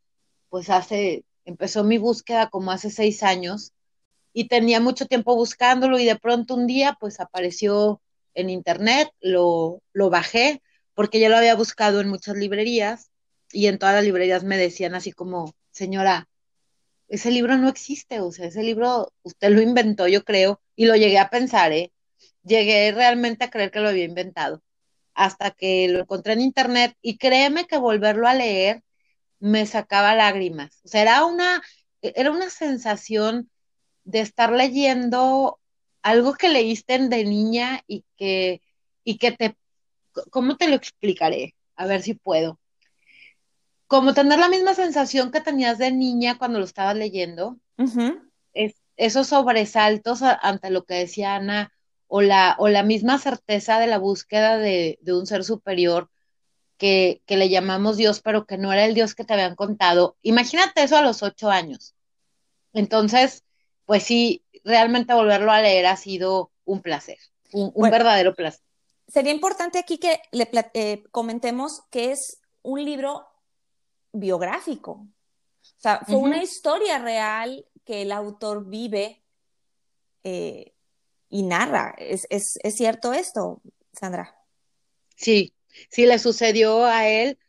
pues 0.49 0.69
hace, 0.69 1.25
empezó 1.45 1.83
mi 1.83 1.97
búsqueda 1.97 2.49
como 2.49 2.71
hace 2.71 2.89
seis 2.89 3.21
años 3.21 3.73
y 4.33 4.47
tenía 4.47 4.79
mucho 4.79 5.05
tiempo 5.07 5.35
buscándolo 5.35 5.99
y 5.99 6.05
de 6.05 6.17
pronto 6.17 6.55
un 6.55 6.67
día 6.67 6.97
pues 6.99 7.19
apareció 7.19 8.01
en 8.33 8.49
internet, 8.49 9.09
lo, 9.21 9.81
lo 9.93 10.09
bajé 10.09 10.61
porque 10.93 11.19
ya 11.19 11.29
lo 11.29 11.37
había 11.37 11.55
buscado 11.55 12.01
en 12.01 12.09
muchas 12.09 12.35
librerías 12.35 13.09
y 13.51 13.67
en 13.67 13.79
todas 13.79 13.95
las 13.95 14.03
librerías 14.03 14.43
me 14.43 14.57
decían 14.57 14.95
así 14.95 15.11
como, 15.11 15.55
señora, 15.71 16.27
ese 17.07 17.31
libro 17.31 17.57
no 17.57 17.69
existe, 17.69 18.19
o 18.19 18.31
sea, 18.31 18.47
ese 18.47 18.63
libro 18.63 19.11
usted 19.23 19.49
lo 19.49 19.61
inventó, 19.61 20.07
yo 20.07 20.23
creo, 20.23 20.61
y 20.75 20.85
lo 20.85 20.95
llegué 20.95 21.17
a 21.17 21.29
pensar, 21.29 21.71
¿eh? 21.71 21.91
Llegué 22.43 22.91
realmente 22.91 23.45
a 23.45 23.49
creer 23.49 23.71
que 23.71 23.79
lo 23.79 23.89
había 23.89 24.03
inventado, 24.05 24.61
hasta 25.13 25.51
que 25.51 25.87
lo 25.89 25.99
encontré 25.99 26.33
en 26.33 26.41
internet 26.41 26.95
y 27.01 27.17
créeme 27.17 27.65
que 27.65 27.77
volverlo 27.77 28.27
a 28.27 28.35
leer 28.35 28.83
me 29.39 29.65
sacaba 29.65 30.15
lágrimas, 30.15 30.81
o 30.83 30.87
sea, 30.89 31.01
era 31.01 31.25
una, 31.25 31.61
era 32.01 32.31
una 32.31 32.49
sensación 32.49 33.49
de 34.09 34.21
estar 34.21 34.51
leyendo 34.51 35.59
algo 36.01 36.33
que 36.33 36.49
leíste 36.49 36.97
de 36.99 37.25
niña 37.25 37.83
y 37.87 38.05
que, 38.17 38.61
y 39.03 39.17
que 39.17 39.31
te, 39.31 39.57
¿cómo 40.31 40.57
te 40.57 40.67
lo 40.67 40.75
explicaré? 40.75 41.55
A 41.75 41.85
ver 41.85 42.01
si 42.01 42.13
puedo 42.13 42.59
como 43.89 44.13
tener 44.13 44.37
la 44.37 44.49
misma 44.49 44.75
sensación 44.75 45.31
que 45.31 45.41
tenías 45.41 45.79
de 45.79 45.91
niña 45.91 46.37
cuando 46.37 46.59
lo 46.59 46.65
estabas 46.65 46.95
leyendo, 46.95 47.57
es, 48.53 48.75
esos 48.97 49.25
sobresaltos 49.25 50.21
ante 50.21 50.69
lo 50.69 50.83
que 50.83 50.93
decía 50.93 51.33
Ana, 51.33 51.73
o 52.05 52.21
la, 52.21 52.55
o 52.59 52.67
la 52.67 52.83
misma 52.83 53.17
certeza 53.17 53.79
de 53.79 53.87
la 53.87 53.97
búsqueda 53.97 54.59
de, 54.59 54.99
un 55.07 55.25
ser 55.25 55.43
superior 55.43 56.11
que, 56.77 57.23
que, 57.25 57.35
le 57.35 57.49
llamamos 57.49 57.97
Dios, 57.97 58.21
pero 58.21 58.45
que 58.45 58.59
no 58.59 58.71
era 58.71 58.85
el 58.85 58.93
Dios 58.93 59.15
que 59.15 59.23
te 59.23 59.33
habían 59.33 59.55
contado. 59.55 60.17
Imagínate 60.21 60.83
eso 60.83 60.95
a 60.95 61.01
los 61.01 61.23
ocho 61.23 61.49
años. 61.49 61.95
Entonces, 62.73 63.43
pues 63.89 64.03
sí, 64.03 64.45
realmente 64.63 65.15
volverlo 65.15 65.51
a 65.51 65.63
leer 65.63 65.87
ha 65.87 65.97
sido 65.97 66.51
un 66.63 66.83
placer, 66.83 67.17
un, 67.53 67.73
verdadero 67.89 68.35
placer. 68.35 68.61
Sería 69.07 69.31
importante 69.31 69.79
aquí 69.79 69.97
que 69.97 70.21
le 70.31 70.47
eh, 70.75 71.01
comentemos 71.09 71.81
que 71.89 72.11
es 72.11 72.39
un 72.61 72.85
libro 72.85 73.25
biográfico. 74.11 74.91
O 74.91 75.79
sea, 75.79 76.01
fue 76.05 76.17
una 76.17 76.43
historia 76.43 76.99
real 76.99 77.65
que 77.83 78.03
el 78.03 78.11
autor 78.11 78.69
vive 78.69 79.23
eh, 80.23 80.75
y 81.27 81.41
narra. 81.41 81.95
¿Es, 81.97 82.27
cierto 82.75 83.11
esto, 83.11 83.63
Sandra? 83.91 84.37
Sí, 85.15 85.51
sí 85.89 86.05
le 86.05 86.19
sucedió 86.19 86.85
a 86.85 87.07
él. 87.07 87.39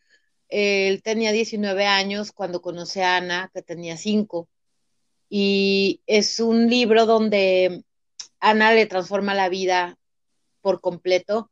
Él 0.49 1.03
tenía 1.03 1.33
19 1.33 1.85
años 1.85 2.33
cuando 2.33 2.63
conoce 2.63 3.05
a 3.05 3.19
Ana, 3.19 3.51
que 3.53 3.61
tenía 3.61 3.99
5. 3.99 4.49
Y 5.31 6.03
es 6.07 6.41
un 6.41 6.69
libro 6.69 7.07
donde 7.07 7.85
Ana 8.41 8.75
le 8.75 8.85
transforma 8.87 9.33
la 9.33 9.49
vida 9.49 9.97
por 10.61 10.83
completo. 10.83 11.51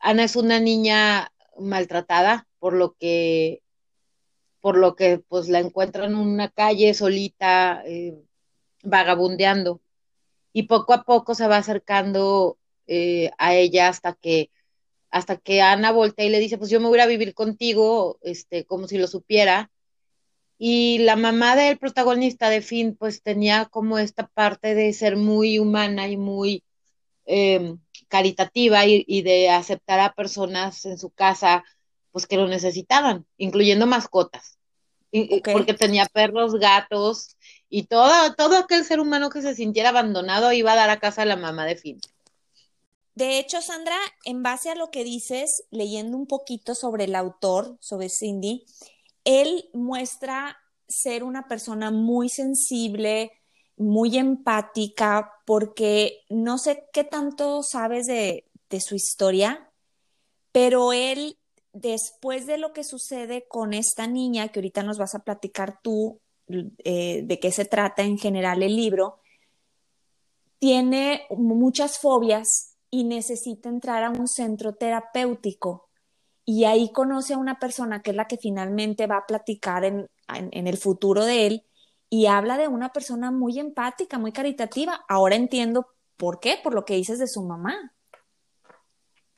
Ana 0.00 0.24
es 0.24 0.34
una 0.34 0.58
niña 0.58 1.30
maltratada, 1.58 2.48
por 2.58 2.72
lo 2.72 2.94
que 2.94 3.62
por 4.62 4.78
lo 4.78 4.94
que 4.94 5.18
pues 5.18 5.48
la 5.48 5.58
encuentran 5.58 6.12
en 6.12 6.18
una 6.18 6.48
calle 6.48 6.94
solita, 6.94 7.82
eh, 7.84 8.14
vagabundeando. 8.82 9.80
Y 10.52 10.64
poco 10.64 10.94
a 10.94 11.02
poco 11.02 11.34
se 11.34 11.48
va 11.48 11.56
acercando 11.56 12.58
eh, 12.86 13.32
a 13.38 13.54
ella 13.56 13.88
hasta 13.88 14.14
que, 14.14 14.50
hasta 15.10 15.36
que 15.36 15.62
Ana 15.62 15.90
voltea 15.92 16.26
y 16.26 16.30
le 16.30 16.38
dice, 16.38 16.58
pues 16.58 16.70
yo 16.70 16.80
me 16.80 16.88
voy 16.88 17.00
a 17.00 17.06
vivir 17.06 17.34
contigo, 17.34 18.18
este, 18.22 18.64
como 18.64 18.86
si 18.86 18.98
lo 18.98 19.08
supiera. 19.08 19.70
Y 20.64 20.98
la 20.98 21.16
mamá 21.16 21.56
del 21.56 21.76
protagonista 21.76 22.48
de 22.48 22.62
Finn, 22.62 22.94
pues 22.94 23.20
tenía 23.20 23.64
como 23.64 23.98
esta 23.98 24.28
parte 24.28 24.76
de 24.76 24.92
ser 24.92 25.16
muy 25.16 25.58
humana 25.58 26.06
y 26.06 26.16
muy 26.16 26.62
em, 27.26 27.80
caritativa 28.06 28.86
y, 28.86 29.04
y, 29.08 29.22
de 29.22 29.50
aceptar 29.50 29.98
a 29.98 30.12
personas 30.12 30.84
en 30.84 30.98
su 30.98 31.10
casa, 31.10 31.64
pues 32.12 32.28
que 32.28 32.36
lo 32.36 32.46
necesitaban, 32.46 33.26
incluyendo 33.38 33.88
mascotas, 33.88 34.56
porque 35.52 35.74
tenía 35.74 36.06
perros, 36.06 36.54
gatos 36.54 37.36
y 37.68 37.86
todo, 37.86 38.32
todo 38.36 38.56
aquel 38.56 38.84
ser 38.84 39.00
humano 39.00 39.30
que 39.30 39.42
se 39.42 39.56
sintiera 39.56 39.88
abandonado 39.88 40.52
iba 40.52 40.74
a 40.74 40.76
dar 40.76 40.90
a 40.90 41.00
casa 41.00 41.22
a 41.22 41.26
la 41.26 41.34
mamá 41.34 41.66
de 41.66 41.74
Finn. 41.74 42.00
De 43.16 43.40
hecho, 43.40 43.60
Sandra, 43.62 43.98
en 44.24 44.44
base 44.44 44.70
a 44.70 44.76
lo 44.76 44.92
que 44.92 45.02
dices, 45.02 45.64
leyendo 45.72 46.16
un 46.16 46.28
poquito 46.28 46.76
sobre 46.76 47.04
el 47.04 47.16
autor, 47.16 47.76
sobre 47.80 48.08
Cindy, 48.08 48.64
él 49.24 49.68
muestra 49.72 50.56
ser 50.88 51.24
una 51.24 51.48
persona 51.48 51.90
muy 51.90 52.28
sensible, 52.28 53.32
muy 53.76 54.18
empática, 54.18 55.32
porque 55.46 56.20
no 56.28 56.58
sé 56.58 56.84
qué 56.92 57.04
tanto 57.04 57.62
sabes 57.62 58.06
de, 58.06 58.44
su 58.80 58.94
historia, 58.94 59.70
pero 60.50 60.94
él 60.94 61.36
después 61.74 62.46
de 62.46 62.56
lo 62.56 62.72
que 62.72 62.84
sucede 62.84 63.46
con 63.46 63.74
esta 63.74 64.06
niña, 64.06 64.48
que 64.48 64.60
ahorita 64.60 64.82
nos 64.82 64.96
vas 64.96 65.14
a 65.14 65.24
platicar 65.24 65.78
tú 65.82 66.20
eh, 66.48 67.22
de 67.22 67.38
qué 67.38 67.52
se 67.52 67.66
trata 67.66 68.02
en 68.02 68.16
general 68.16 68.62
el 68.62 68.74
libro, 68.74 69.20
tiene 70.58 71.26
muchas 71.36 71.98
fobias 71.98 72.76
y 72.90 73.04
necesita 73.04 73.68
entrar 73.68 74.04
a 74.04 74.10
un 74.10 74.28
centro 74.28 74.74
terapéutico. 74.74 75.90
Y 76.44 76.64
ahí 76.64 76.90
conoce 76.92 77.34
a 77.34 77.38
una 77.38 77.58
persona 77.58 78.02
que 78.02 78.10
es 78.10 78.16
la 78.16 78.26
que 78.26 78.36
finalmente 78.36 79.06
va 79.06 79.18
a 79.18 79.26
platicar 79.26 79.84
en, 79.84 80.08
en 80.28 80.66
el 80.66 80.76
futuro 80.76 81.24
de 81.24 81.46
él 81.46 81.66
y 82.10 82.26
habla 82.26 82.58
de 82.58 82.68
una 82.68 82.92
persona 82.92 83.30
muy 83.30 83.58
empática, 83.58 84.18
muy 84.18 84.32
caritativa. 84.32 85.04
Ahora 85.08 85.34
entiendo 85.36 85.86
por 86.16 86.40
qué, 86.40 86.58
por 86.62 86.74
lo 86.74 86.84
que 86.84 86.94
dices 86.94 87.18
de 87.18 87.26
su 87.26 87.42
mamá. 87.42 87.94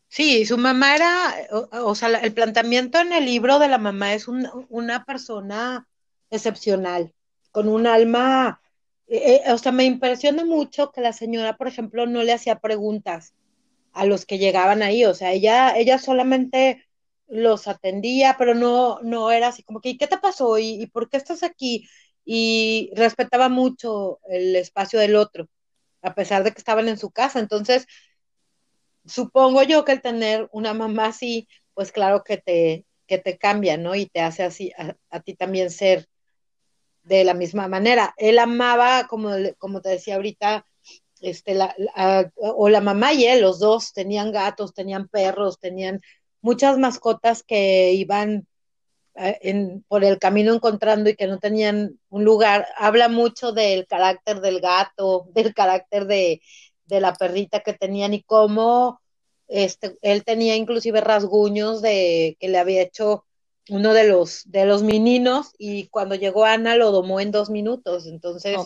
Sí, 0.08 0.44
su 0.44 0.58
mamá 0.58 0.94
era, 0.94 1.34
o, 1.72 1.94
sea, 1.94 2.08
el 2.08 2.32
planteamiento 2.32 3.00
en 3.00 3.12
el 3.12 3.24
libro 3.24 3.58
de 3.58 3.68
la 3.68 3.78
mamá 3.78 4.14
es 4.14 4.28
una 4.28 5.04
persona 5.04 5.88
excepcional, 6.30 7.12
con 7.50 7.68
un 7.68 7.86
alma, 7.86 8.60
eh, 9.08 9.42
eh, 9.46 9.52
o 9.52 9.58
sea, 9.58 9.72
me 9.72 9.84
impresiona 9.84 10.44
mucho 10.44 10.92
que 10.92 11.00
la 11.00 11.12
señora, 11.12 11.56
por 11.56 11.66
ejemplo, 11.66 12.06
no 12.06 12.22
le 12.22 12.32
hacía 12.32 12.60
preguntas 12.60 13.34
a 13.92 14.04
los 14.04 14.24
que 14.24 14.38
llegaban 14.38 14.82
ahí, 14.82 15.04
o 15.04 15.14
sea, 15.14 15.32
ella, 15.32 15.76
ella 15.76 15.98
solamente 15.98 16.86
los 17.28 17.68
atendía, 17.68 18.36
pero 18.38 18.54
no, 18.54 19.00
no 19.02 19.30
era 19.30 19.48
así 19.48 19.62
como 19.62 19.80
que, 19.80 19.96
¿qué 19.96 20.06
te 20.06 20.18
pasó? 20.18 20.58
¿Y, 20.58 20.82
¿Y 20.82 20.86
por 20.86 21.08
qué 21.08 21.16
estás 21.16 21.42
aquí? 21.42 21.88
Y 22.24 22.90
respetaba 22.94 23.48
mucho 23.48 24.20
el 24.28 24.56
espacio 24.56 24.98
del 24.98 25.16
otro, 25.16 25.48
a 26.02 26.14
pesar 26.14 26.44
de 26.44 26.52
que 26.52 26.58
estaban 26.58 26.88
en 26.88 26.98
su 26.98 27.10
casa. 27.10 27.40
Entonces, 27.40 27.86
supongo 29.06 29.62
yo 29.62 29.84
que 29.84 29.92
el 29.92 30.02
tener 30.02 30.48
una 30.52 30.74
mamá 30.74 31.06
así, 31.06 31.48
pues 31.74 31.92
claro 31.92 32.22
que 32.24 32.38
te, 32.38 32.86
que 33.06 33.18
te 33.18 33.38
cambia, 33.38 33.76
¿no? 33.76 33.94
Y 33.94 34.06
te 34.06 34.20
hace 34.20 34.42
así 34.42 34.72
a, 35.10 35.20
ti 35.20 35.34
también 35.34 35.70
ser 35.70 36.06
de 37.02 37.24
la 37.24 37.34
misma 37.34 37.68
manera. 37.68 38.14
Él 38.16 38.38
amaba, 38.38 39.06
como, 39.08 39.30
como 39.58 39.80
te 39.80 39.90
decía 39.90 40.16
ahorita, 40.16 40.66
este, 41.20 41.54
la, 41.54 41.74
o 42.36 42.68
la 42.68 42.80
mamá 42.80 43.12
y 43.12 43.26
él, 43.26 43.40
los 43.40 43.58
dos 43.58 43.92
tenían 43.92 44.32
gatos, 44.32 44.74
tenían 44.74 45.08
perros, 45.08 45.58
tenían 45.58 46.00
muchas 46.44 46.76
mascotas 46.76 47.42
que 47.42 47.92
iban 47.94 48.46
eh, 49.14 49.38
en, 49.40 49.82
por 49.88 50.04
el 50.04 50.18
camino 50.18 50.52
encontrando 50.52 51.08
y 51.08 51.16
que 51.16 51.26
no 51.26 51.38
tenían 51.38 51.98
un 52.10 52.24
lugar. 52.24 52.66
Habla 52.76 53.08
mucho 53.08 53.52
del 53.52 53.86
carácter 53.86 54.42
del 54.42 54.60
gato, 54.60 55.26
del 55.34 55.54
carácter 55.54 56.06
de, 56.06 56.42
de 56.84 57.00
la 57.00 57.14
perrita 57.14 57.60
que 57.60 57.72
tenían 57.72 58.12
y 58.12 58.22
cómo 58.22 59.00
este, 59.48 59.96
él 60.02 60.22
tenía 60.22 60.54
inclusive 60.54 61.00
rasguños 61.00 61.80
de 61.80 62.36
que 62.38 62.48
le 62.48 62.58
había 62.58 62.82
hecho 62.82 63.24
uno 63.70 63.94
de 63.94 64.06
los, 64.06 64.42
de 64.44 64.66
los 64.66 64.82
meninos 64.82 65.52
y 65.56 65.86
cuando 65.88 66.14
llegó 66.14 66.44
Ana 66.44 66.76
lo 66.76 66.90
domó 66.90 67.20
en 67.20 67.30
dos 67.30 67.48
minutos. 67.48 68.06
Entonces, 68.06 68.58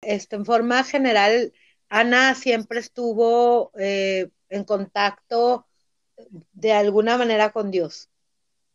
este, 0.00 0.36
en 0.36 0.46
forma 0.46 0.82
general, 0.84 1.52
Ana 1.90 2.34
siempre 2.34 2.80
estuvo 2.80 3.72
eh, 3.78 4.30
en 4.48 4.64
contacto 4.64 5.66
de 6.52 6.72
alguna 6.72 7.18
manera 7.18 7.52
con 7.52 7.70
Dios, 7.70 8.08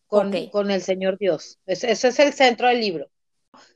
con, 0.07 0.31
con 0.47 0.71
el 0.71 0.81
Señor 0.81 1.17
Dios. 1.17 1.59
ese 1.65 1.91
es 1.91 2.19
el 2.19 2.33
centro 2.33 2.67
del 2.67 2.81
libro. 2.81 3.09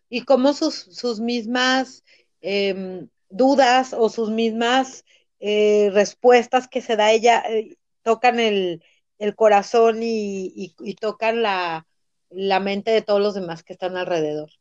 Y 0.10 0.26
cómo 0.26 0.54
sus, 0.54 0.76
sus 0.76 1.20
mismas 1.20 2.04
em, 2.42 3.10
dudas 3.30 3.94
o 3.94 4.10
sus 4.10 4.30
mismas 4.30 5.04
eh, 5.40 5.90
respuestas 5.92 6.68
que 6.68 6.82
se 6.82 6.96
da 6.96 7.12
ella 7.12 7.44
eh, 7.50 7.78
tocan 8.04 8.40
el, 8.40 8.82
corazón 9.36 10.00
y, 10.02 10.76
tocan 11.00 11.42
la, 11.42 11.86
mente 12.30 12.92
de 12.92 13.02
todos 13.02 13.22
los 13.22 13.34
demás 13.34 13.64
que 13.64 13.74
están 13.74 13.98
alrededor. 13.98 14.52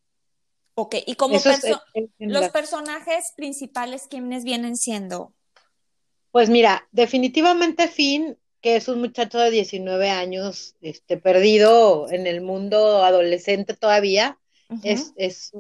Ok, 0.75 0.97
y 1.07 1.17
como 1.17 1.39
los 2.19 2.49
personajes 2.51 3.33
principales, 3.37 4.07
¿quiénes 4.09 4.45
vienen 4.45 4.77
siendo? 4.77 5.35
Pues 6.31 6.49
mira, 6.49 6.89
definitivamente 6.93 7.89
Finn, 7.89 8.39
que 8.63 8.77
es 8.77 8.89
un 8.89 9.01
muchacho 9.01 9.39
de 9.39 9.51
19 9.51 10.09
años, 10.09 10.77
este, 10.81 11.19
perdido 11.19 12.11
en 12.11 12.27
el 12.27 12.41
mundo 12.41 13.05
adolescente 13.05 13.75
todavía, 13.75 14.39
es, 14.83 15.13
es 15.17 15.53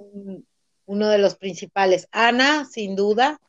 uno 0.87 1.09
de 1.11 1.19
los 1.19 1.35
principales. 1.35 2.09
Ana, 2.13 2.65
sin 2.65 2.97
duda, 2.97 3.41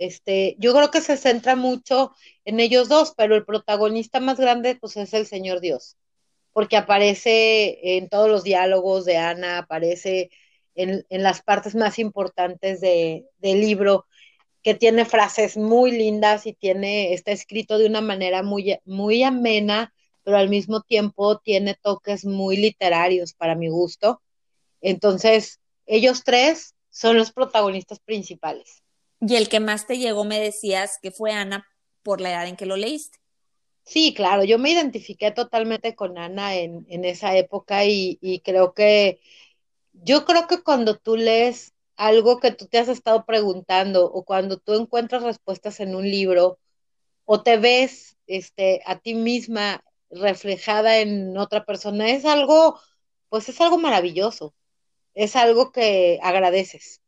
este, 0.00 0.56
yo 0.58 0.74
creo 0.74 0.90
que 0.90 1.00
se 1.00 1.16
centra 1.16 1.56
mucho 1.56 2.12
en 2.44 2.60
ellos 2.60 2.88
dos, 2.88 3.14
pero 3.16 3.34
el 3.34 3.44
protagonista 3.44 4.20
más 4.20 4.38
grande 4.38 4.76
pues 4.76 4.96
es 4.96 5.12
el 5.14 5.26
Señor 5.26 5.60
Dios, 5.60 5.96
porque 6.52 6.76
aparece 6.76 7.96
en 7.96 8.08
todos 8.08 8.28
los 8.28 8.44
diálogos 8.44 9.04
de 9.04 9.16
Ana, 9.16 9.58
aparece 9.58 10.30
en, 10.74 11.04
las 11.10 11.42
partes 11.42 11.74
más 11.74 11.98
importantes 11.98 12.80
del 12.80 13.24
libro, 13.42 14.06
que 14.62 14.74
tiene 14.74 15.04
frases 15.04 15.56
muy 15.56 15.92
lindas 15.92 16.46
y 16.46 16.52
tiene, 16.52 17.14
está 17.14 17.32
escrito 17.32 17.78
de 17.78 17.86
una 17.86 18.00
manera 18.00 18.42
muy, 18.42 18.78
muy 18.84 19.22
amena, 19.22 19.94
pero 20.22 20.36
al 20.36 20.48
mismo 20.48 20.82
tiempo 20.82 21.38
tiene 21.38 21.74
toques 21.74 22.24
muy 22.24 22.56
literarios 22.56 23.32
para 23.32 23.54
mi 23.54 23.68
gusto. 23.68 24.20
Entonces, 24.80 25.60
ellos 25.86 26.22
tres 26.24 26.74
son 26.90 27.16
los 27.16 27.32
protagonistas 27.32 28.00
principales. 28.00 28.82
Y 29.20 29.36
el 29.36 29.48
que 29.48 29.60
más 29.60 29.86
te 29.86 29.98
llegó, 29.98 30.24
me 30.24 30.40
decías 30.40 30.98
que 31.00 31.10
fue 31.10 31.32
Ana 31.32 31.66
por 32.02 32.20
la 32.20 32.30
edad 32.30 32.46
en 32.46 32.56
que 32.56 32.66
lo 32.66 32.76
leíste. 32.76 33.18
Sí, 33.84 34.14
claro, 34.14 34.44
yo 34.44 34.58
me 34.58 34.70
identifiqué 34.70 35.30
totalmente 35.30 35.94
con 35.94 36.16
Ana 36.16 36.54
en, 36.54 36.86
esa 37.04 37.36
época 37.36 37.84
y, 37.84 38.40
creo 38.44 38.72
que, 38.72 39.20
yo 39.92 40.24
creo 40.24 40.46
que 40.46 40.62
cuando 40.62 40.96
tú 40.96 41.16
lees 41.16 41.74
algo 42.00 42.40
que 42.40 42.50
tú 42.50 42.66
te 42.66 42.78
has 42.78 42.88
estado 42.88 43.26
preguntando 43.26 44.06
o 44.10 44.24
cuando 44.24 44.56
tú 44.56 44.72
encuentras 44.72 45.22
respuestas 45.22 45.80
en 45.80 45.94
un 45.94 46.10
libro 46.10 46.58
o 47.26 47.42
te 47.42 47.58
ves 47.58 48.16
este, 48.26 48.80
a 48.86 48.98
ti 48.98 49.14
misma 49.14 49.84
reflejada 50.08 51.00
en 51.00 51.36
otra 51.36 51.66
persona, 51.66 52.08
es 52.08 52.24
algo, 52.24 52.80
pues 53.28 53.50
es 53.50 53.60
algo 53.60 53.76
maravilloso, 53.76 54.54
es 55.12 55.36
algo 55.36 55.72
que 55.72 56.18
agradeces. 56.22 57.02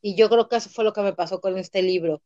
Y 0.00 0.16
yo 0.16 0.28
creo 0.28 0.48
que 0.48 0.56
eso 0.56 0.70
fue 0.70 0.82
lo 0.82 0.92
que 0.92 1.02
me 1.02 1.12
pasó 1.12 1.40
con 1.40 1.56
este 1.56 1.80
libro, 1.80 2.20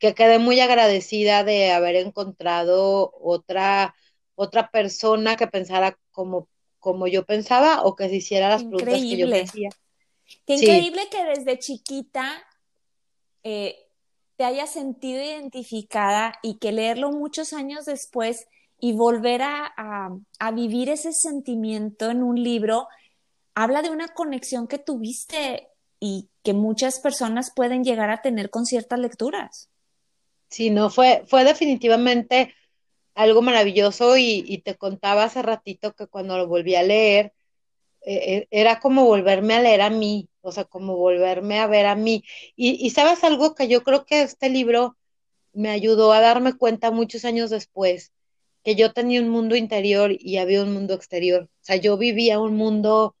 que 0.00 0.14
quedé 0.14 0.40
muy 0.40 0.58
agradecida 0.58 1.44
de 1.44 1.70
haber 1.70 1.94
encontrado 1.94 3.12
otra, 3.20 3.94
otra 4.34 4.68
persona 4.72 5.36
que 5.36 5.46
pensara 5.46 5.96
como, 6.10 6.48
como 6.80 7.06
yo 7.06 7.24
pensaba 7.24 7.84
o 7.84 7.94
que 7.94 8.08
se 8.08 8.16
hiciera 8.16 8.48
las 8.48 8.64
preguntas 8.64 9.00
que 9.00 9.16
yo 9.16 9.28
decía. 9.28 9.70
Qué 10.46 10.54
increíble 10.54 11.02
que 11.10 11.24
desde 11.24 11.58
chiquita 11.58 12.44
eh, 13.42 13.76
te 14.36 14.44
hayas 14.44 14.72
sentido 14.72 15.22
identificada 15.22 16.34
y 16.42 16.58
que 16.58 16.72
leerlo 16.72 17.10
muchos 17.10 17.52
años 17.52 17.84
después 17.84 18.46
y 18.78 18.92
volver 18.92 19.42
a, 19.42 19.72
a, 20.38 20.50
vivir 20.50 20.88
ese 20.88 21.12
sentimiento 21.12 22.10
en 22.10 22.22
un 22.22 22.42
libro, 22.42 22.88
habla 23.54 23.80
de 23.80 23.90
una 23.90 24.08
conexión 24.08 24.66
que 24.66 24.78
tuviste 24.78 25.68
y 26.00 26.28
que 26.42 26.52
muchas 26.52 26.98
personas 26.98 27.52
pueden 27.54 27.84
llegar 27.84 28.10
a 28.10 28.22
tener 28.22 28.50
con 28.50 28.66
ciertas 28.66 28.98
lecturas. 28.98 29.70
Sí, 30.48 30.70
no, 30.70 30.90
fue, 30.90 31.22
fue 31.28 31.44
definitivamente 31.44 32.52
algo 33.14 33.42
maravilloso 33.42 34.16
y, 34.16 34.62
te 34.64 34.76
contaba 34.76 35.24
hace 35.24 35.42
ratito 35.42 35.94
que 35.94 36.06
cuando 36.06 36.36
lo 36.36 36.48
volví 36.48 36.74
a 36.74 36.82
leer, 36.82 37.32
eh, 38.04 38.36
eh, 38.36 38.48
era 38.50 38.80
como 38.80 39.04
volverme 39.04 39.54
a 39.54 39.60
leer 39.62 39.80
a 39.82 39.90
mí, 39.90 40.28
o 40.40 40.52
sea, 40.52 40.64
como 40.64 40.96
volverme 40.96 41.60
a 41.60 41.66
ver 41.66 41.86
a 41.86 41.94
mí. 41.94 42.24
Y, 42.56 42.84
y 42.84 42.90
sabes 42.90 43.24
algo 43.24 43.54
que 43.54 43.68
yo 43.68 43.82
creo 43.82 44.04
que 44.04 44.22
este 44.22 44.50
libro 44.50 44.96
me 45.52 45.70
ayudó 45.70 46.12
a 46.12 46.20
darme 46.20 46.54
cuenta 46.56 46.90
muchos 46.90 47.24
años 47.24 47.50
después, 47.50 48.12
que 48.64 48.74
yo 48.76 48.92
tenía 48.92 49.20
un 49.20 49.28
mundo 49.28 49.56
interior 49.56 50.12
y 50.18 50.38
había 50.38 50.62
un 50.62 50.72
mundo 50.72 50.94
exterior. 50.94 51.44
O 51.44 51.64
sea, 51.64 51.76
yo 51.76 51.96
vivía 51.98 52.40
un 52.40 52.56
mundo 52.56 53.16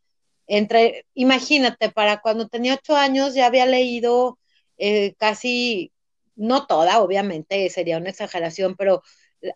entre, 0.46 1.06
imagínate, 1.14 1.90
para 1.90 2.20
cuando 2.20 2.48
tenía 2.48 2.74
ocho 2.74 2.96
años 2.96 3.34
ya 3.34 3.46
había 3.46 3.66
leído 3.66 4.38
eh, 4.78 5.14
casi, 5.18 5.92
no 6.36 6.66
toda, 6.66 7.00
obviamente, 7.00 7.68
sería 7.70 7.98
una 7.98 8.10
exageración, 8.10 8.76
pero 8.76 9.02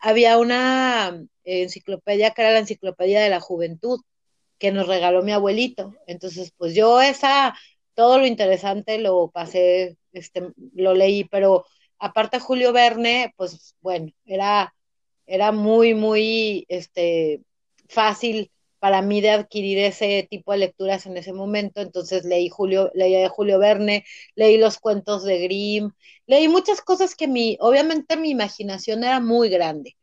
había 0.01 0.39
una 0.39 1.23
enciclopedia 1.45 2.33
que 2.33 2.43
era 2.43 2.53
la 2.53 2.61
enciclopedia 2.61 3.21
de 3.21 3.31
la 3.31 3.41
juventud 3.41 4.01
que 4.59 4.73
nos 4.73 4.87
regaló 4.89 5.23
mi 5.23 5.33
abuelito. 5.33 5.95
Entonces, 6.07 6.53
pues 6.57 6.75
yo 6.75 7.01
esa, 7.01 7.55
todo 7.95 8.19
lo 8.19 8.27
interesante 8.27 8.99
lo 8.99 9.31
pasé, 9.31 9.97
este, 10.13 10.53
lo 10.75 10.95
leí, 10.95 11.25
pero 11.25 11.67
aparte 11.99 12.41
Julio 12.41 12.73
Verne, 12.73 13.33
pues 13.37 13.75
bueno, 13.81 14.13
era, 14.25 14.75
era 15.27 15.53
muy, 15.53 15.95
muy, 15.95 16.67
este, 16.69 17.43
fácil 17.89 18.51
para 18.79 19.03
mí 19.03 19.21
de 19.21 19.31
adquirir 19.31 19.79
ese 19.79 20.27
tipo 20.31 20.53
de 20.53 20.59
lecturas 20.59 21.07
en 21.07 21.17
ese 21.17 21.33
momento. 21.33 21.81
Entonces 21.81 22.25
leí 22.25 22.49
Julio, 22.49 22.91
leí 22.95 23.17
a 23.17 23.29
Julio 23.29 23.59
Verne, 23.59 24.05
leí 24.35 24.59
los 24.59 24.79
cuentos 24.79 25.25
de 25.25 25.39
Grimm, 25.39 25.91
leí 26.27 26.49
muchas 26.49 26.81
cosas 26.83 27.15
que 27.15 27.29
mi, 27.29 27.57
obviamente 27.61 28.17
mi 28.17 28.31
imaginación 28.31 29.05
era 29.05 29.21
muy 29.21 29.49
grande. 29.49 29.96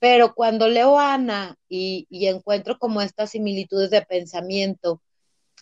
Pero 0.00 0.34
cuando 0.34 0.66
leo 0.66 0.98
a 0.98 1.14
Ana 1.14 1.56
y, 1.68 2.06
encuentro 2.10 2.78
como 2.78 3.02
estas 3.02 3.30
similitudes 3.30 3.90
de 3.90 4.02
pensamiento, 4.02 5.02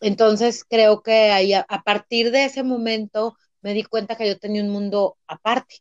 entonces 0.01 0.64
creo 0.64 1.03
que 1.03 1.33
ahí 1.33 1.53
a, 1.53 1.66
partir 1.85 2.31
de 2.31 2.44
ese 2.44 2.62
momento 2.62 3.37
me 3.62 3.74
di 3.74 3.83
cuenta 3.83 4.16
que 4.16 4.29
yo 4.29 4.38
tenía 4.38 4.62
un 4.62 4.70
mundo 4.70 5.18
aparte, 5.27 5.79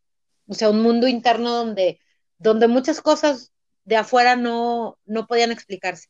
o 0.48 0.56
sea, 0.56 0.72
un 0.72 0.82
mundo 0.82 1.08
interno 1.08 1.52
donde, 1.52 2.00
donde 2.40 2.68
muchas 2.68 3.00
cosas 3.00 3.54
de 3.86 3.96
afuera 3.96 4.36
no, 4.36 4.98
no 5.06 5.28
podían 5.28 5.52
explicarse. 5.52 6.08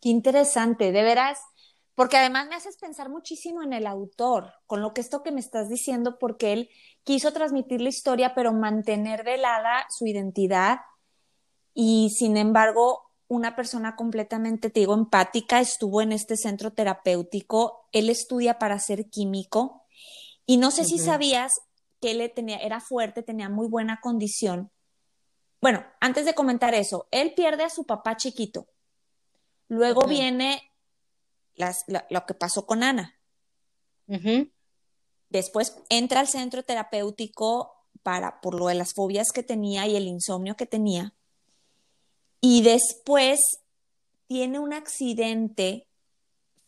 Qué 0.00 0.08
interesante, 0.08 0.90
de 0.90 1.02
veras, 1.02 1.38
porque 1.94 2.16
además 2.16 2.48
me 2.48 2.54
haces 2.54 2.78
pensar 2.78 3.10
muchísimo 3.10 3.62
en 3.62 3.74
el 3.74 3.86
autor, 3.86 4.54
con 4.66 4.80
lo 4.80 4.94
que 4.94 5.02
esto 5.02 5.22
que 5.22 5.32
me 5.32 5.40
estás 5.40 5.68
diciendo, 5.68 6.18
porque 6.18 6.54
él 6.54 6.70
quiso 7.04 7.34
transmitir 7.34 7.82
la 7.82 7.90
historia, 7.90 8.34
pero 8.34 8.54
mantener 8.54 9.22
velada 9.22 9.84
su 9.90 10.06
identidad 10.06 10.78
y 11.82 12.10
sin 12.10 12.36
embargo 12.36 13.10
una 13.26 13.56
persona 13.56 13.96
completamente, 13.96 14.68
te 14.68 14.80
digo, 14.80 14.92
empática, 14.92 15.60
estuvo 15.60 16.02
en 16.02 16.12
este 16.12 16.36
centro 16.36 16.74
terapéutico, 16.74 17.88
él 17.92 18.10
estudia 18.10 18.58
para 18.58 18.78
ser 18.78 19.08
químico 19.08 19.86
y 20.44 20.58
no 20.58 20.72
sé 20.72 20.84
si 20.84 20.98
sabías 20.98 21.52
que 22.02 22.10
él 22.10 22.30
tenía, 22.34 22.58
era 22.58 22.80
fuerte, 22.80 23.22
tenía 23.22 23.48
muy 23.48 23.66
buena 23.66 23.98
condición. 24.02 24.70
Bueno, 25.62 25.82
antes 26.00 26.26
de 26.26 26.34
comentar 26.34 26.74
eso, 26.74 27.08
él 27.10 27.32
pierde 27.34 27.64
a 27.64 27.70
su 27.70 27.84
papá 27.86 28.14
chiquito, 28.14 28.66
Luego 29.68 30.06
viene 30.06 30.60
lo, 32.10 32.26
que 32.26 32.34
pasó 32.34 32.66
con 32.66 32.82
Ana. 32.82 33.18
Después 35.30 35.76
entra 35.88 36.20
al 36.20 36.28
centro 36.28 36.62
terapéutico 36.62 37.72
para, 38.02 38.42
por 38.42 38.54
lo 38.54 38.66
de 38.66 38.74
las 38.74 38.92
fobias 38.92 39.30
que 39.32 39.44
tenía 39.44 39.86
y 39.86 39.96
el 39.96 40.08
insomnio 40.08 40.56
que 40.56 40.66
tenía. 40.66 41.14
Y 42.40 42.62
después 42.62 43.40
tiene 44.26 44.58
un 44.58 44.72
accidente 44.72 45.86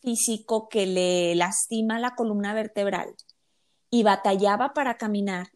físico 0.01 0.67
que 0.69 0.85
le 0.85 1.33
lastima 1.35 1.99
la 1.99 2.13
columna 2.15 2.53
vertebral 2.53 3.15
y 3.89 4.03
batallaba 4.03 4.73
para 4.73 4.97
caminar 4.97 5.47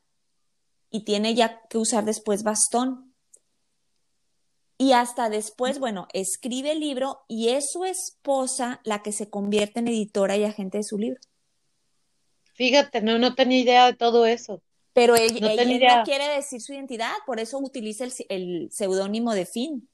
y 0.90 1.04
tiene 1.04 1.36
ya 1.36 1.62
que 1.70 1.78
usar 1.78 2.06
después 2.06 2.44
bastón. 2.44 3.14
Y 4.78 4.94
hasta 4.94 5.30
después, 5.30 5.80
bueno, 5.80 6.08
escribe 6.14 6.72
el 6.72 6.80
libro 6.80 7.26
y 7.28 7.50
es 7.50 7.66
su 7.72 7.84
esposa 7.84 8.80
la 8.84 9.02
que 9.02 9.12
se 9.12 9.30
convierte 9.30 9.80
en 9.80 9.88
editora 9.88 10.38
y 10.38 10.44
agente 10.44 10.78
de 10.78 10.84
su 10.84 10.98
libro. 10.98 11.20
Fíjate, 12.54 13.02
no, 13.02 13.18
no 13.18 13.36
tenía 13.36 13.60
idea 13.60 13.86
de 13.88 13.96
todo 13.96 14.26
eso. 14.26 14.62
Pero 14.94 15.16
él 15.16 15.40
no, 15.42 15.50
no, 15.50 16.04
quiere 16.06 16.28
decir 16.30 16.62
su 16.62 16.74
identidad, 16.74 17.12
por 17.26 17.40
eso 17.40 17.60
utiliza 17.60 18.04
el, 18.04 18.14
el 18.30 18.70
seudónimo 18.72 19.34
de 19.34 19.46
Finn. 19.46 19.90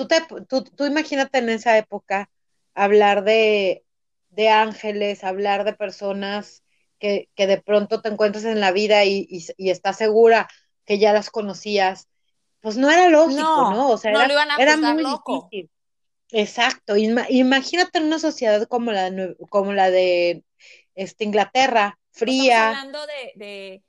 Tú, 0.00 0.06
te, 0.08 0.22
tú, 0.48 0.64
tú, 0.64 0.86
imagínate 0.86 1.40
en 1.40 1.50
esa 1.50 1.76
época 1.76 2.30
hablar 2.72 3.22
de, 3.22 3.84
de 4.30 4.48
ángeles, 4.48 5.24
hablar 5.24 5.64
de 5.64 5.74
personas 5.74 6.62
que, 6.98 7.28
que, 7.34 7.46
de 7.46 7.60
pronto 7.60 8.00
te 8.00 8.08
encuentras 8.08 8.46
en 8.46 8.60
la 8.60 8.72
vida 8.72 9.04
y, 9.04 9.26
y, 9.28 9.44
y, 9.58 9.68
estás 9.68 9.98
segura 9.98 10.48
que 10.86 10.98
ya 10.98 11.12
las 11.12 11.28
conocías, 11.28 12.08
pues 12.60 12.78
no 12.78 12.90
era 12.90 13.10
lógico, 13.10 13.42
¿no? 13.42 13.90
O 13.90 13.98
sea, 13.98 14.12
era, 14.12 14.56
era 14.58 14.76
muy 14.78 15.04
difícil. 15.04 15.70
Exacto, 16.30 16.96
imagínate 16.96 17.98
en 17.98 18.04
una 18.04 18.18
sociedad 18.18 18.66
como 18.68 18.92
la, 18.92 19.12
como 19.50 19.74
la 19.74 19.90
de 19.90 20.44
este, 20.94 21.24
Inglaterra, 21.24 21.98
fría. 22.10 22.70
Estamos 22.70 22.78
hablando 22.78 23.06
de, 23.06 23.32
de, 23.36 23.84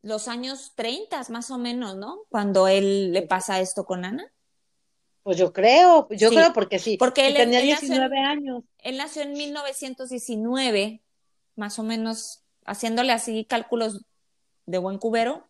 los 0.00 0.28
años 0.28 0.72
30 0.76 1.22
más 1.28 1.50
o 1.50 1.58
menos, 1.58 1.94
¿no? 1.96 2.22
Cuando 2.30 2.68
él 2.68 3.12
le 3.12 3.20
pasa 3.20 3.60
esto 3.60 3.84
con 3.84 4.06
Ana. 4.06 4.32
Pues 5.22 5.36
yo 5.36 5.52
creo, 5.52 6.08
yo 6.10 6.30
creo 6.30 6.52
porque 6.52 6.78
sí. 6.78 6.96
Porque 6.96 7.28
él 7.28 7.34
tenía 7.34 7.60
19 7.60 8.18
años. 8.18 8.64
Él 8.78 8.96
nació 8.96 9.22
en 9.22 9.32
1919, 9.32 11.00
más 11.54 11.78
o 11.78 11.82
menos, 11.84 12.42
haciéndole 12.64 13.12
así 13.12 13.44
cálculos 13.44 14.04
de 14.66 14.78
buen 14.78 14.98
cubero. 14.98 15.48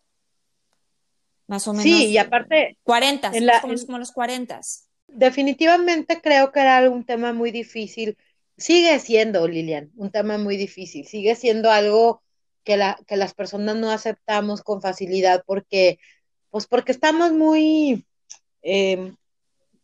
Más 1.47 1.67
o 1.67 1.73
menos. 1.73 1.83
Sí, 1.83 2.05
y 2.07 2.17
aparte. 2.17 2.77
40, 2.83 3.31
en 3.33 3.45
la, 3.47 3.61
como, 3.61 3.73
como 3.85 3.97
los 3.97 4.11
40 4.11 4.61
definitivamente 5.13 6.21
creo 6.21 6.51
que 6.51 6.59
era 6.59 6.89
un 6.89 7.05
tema 7.05 7.33
muy 7.33 7.51
difícil. 7.51 8.17
Sigue 8.57 8.99
siendo, 8.99 9.47
Lilian, 9.47 9.91
un 9.95 10.11
tema 10.11 10.37
muy 10.37 10.57
difícil. 10.57 11.05
Sigue 11.05 11.35
siendo 11.35 11.71
algo 11.71 12.21
que, 12.63 12.77
la, 12.77 12.99
que 13.07 13.17
las 13.17 13.33
personas 13.33 13.75
no 13.77 13.91
aceptamos 13.91 14.61
con 14.61 14.81
facilidad 14.81 15.43
porque, 15.45 15.99
pues 16.49 16.67
porque 16.67 16.91
estamos 16.91 17.31
muy 17.31 18.05
eh, 18.61 19.13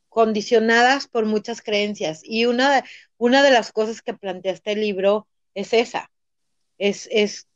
condicionadas 0.10 1.08
por 1.08 1.26
muchas 1.26 1.62
creencias. 1.62 2.22
Y 2.24 2.46
una 2.46 2.76
de, 2.76 2.84
una 3.18 3.44
de 3.44 3.52
las 3.52 3.72
cosas 3.72 4.02
que 4.02 4.14
plantea 4.14 4.54
este 4.54 4.76
libro 4.76 5.28
es 5.54 5.74
esa. 5.74 6.12
Es, 6.78 7.08
es 7.12 7.48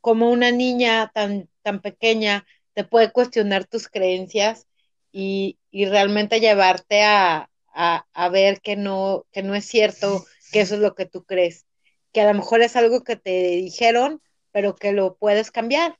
como 0.00 0.30
una 0.30 0.50
niña 0.50 1.10
tan, 1.14 1.48
tan 1.62 1.80
pequeña 1.80 2.46
te 2.74 2.84
puede 2.84 3.10
cuestionar 3.10 3.66
tus 3.66 3.88
creencias 3.88 4.66
y, 5.10 5.58
y 5.70 5.86
realmente 5.86 6.40
llevarte 6.40 7.02
a, 7.02 7.50
a, 7.74 8.06
a, 8.12 8.28
ver 8.28 8.60
que 8.60 8.76
no, 8.76 9.26
que 9.32 9.42
no 9.42 9.54
es 9.54 9.64
cierto, 9.64 10.24
que 10.52 10.60
eso 10.60 10.76
es 10.76 10.80
lo 10.80 10.94
que 10.94 11.06
tú 11.06 11.24
crees, 11.24 11.66
que 12.12 12.20
a 12.20 12.28
lo 12.28 12.34
mejor 12.34 12.60
es 12.60 12.76
algo 12.76 13.02
que 13.02 13.16
te 13.16 13.48
dijeron, 13.56 14.22
pero 14.52 14.76
que 14.76 14.92
lo 14.92 15.16
puedes 15.16 15.50
cambiar, 15.50 15.98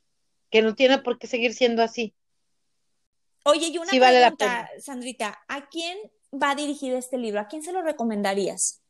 que 0.51 0.62
no 0.62 0.75
tiene 0.75 0.99
por 0.99 1.18
qué 1.18 1.27
seguir 1.27 1.53
siendo 1.53 1.83
así. 1.83 2.14
Oye, 3.51 3.69
y 3.69 3.79
una 3.79 3.91
sí 3.91 3.99
pregunta, 3.99 4.69
Sandrita, 4.79 5.39
¿a 5.49 5.71
quién 5.71 5.97
va 6.33 6.55
dirigido 6.55 6.99
este 6.99 7.17
libro? 7.17 7.41
¿A 7.41 7.49
quién 7.49 7.63
se 7.63 7.73
lo 7.73 7.81
recomendarías? 7.81 8.83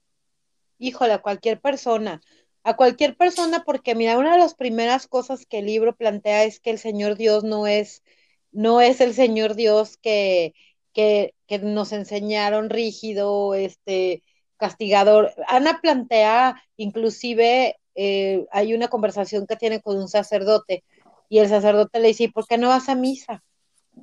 Híjole, 0.78 1.12
a 1.12 1.22
cualquier 1.22 1.60
persona, 1.60 2.20
a 2.64 2.74
cualquier 2.74 3.16
persona, 3.16 3.62
porque 3.64 3.94
mira, 3.94 4.18
una 4.18 4.32
de 4.32 4.38
las 4.38 4.54
primeras 4.54 5.06
cosas 5.06 5.46
que 5.46 5.60
el 5.60 5.66
libro 5.66 5.94
plantea 5.94 6.42
es 6.42 6.58
que 6.58 6.70
el 6.70 6.80
Señor 6.80 7.16
Dios 7.16 7.44
no 7.44 7.68
es 7.68 8.02
no 8.50 8.80
es 8.80 9.00
el 9.00 9.14
Señor 9.14 9.54
Dios 9.54 9.96
que, 9.98 10.54
que, 10.92 11.34
que 11.46 11.60
nos 11.60 11.92
enseñaron 11.92 12.68
rígido, 12.68 13.54
este, 13.54 14.24
castigador. 14.56 15.34
Ana 15.46 15.80
plantea, 15.80 16.60
inclusive, 16.76 17.76
eh, 17.94 18.44
hay 18.50 18.74
una 18.74 18.88
conversación 18.88 19.46
que 19.46 19.54
tiene 19.54 19.80
con 19.80 19.98
un 19.98 20.08
sacerdote 20.08 20.82
y 21.28 21.38
el 21.38 21.48
sacerdote 21.48 22.00
le 22.00 22.08
dice, 22.08 22.28
¿por 22.28 22.46
qué 22.46 22.58
no 22.58 22.68
vas 22.68 22.88
a 22.88 22.96
misa? 22.96 23.44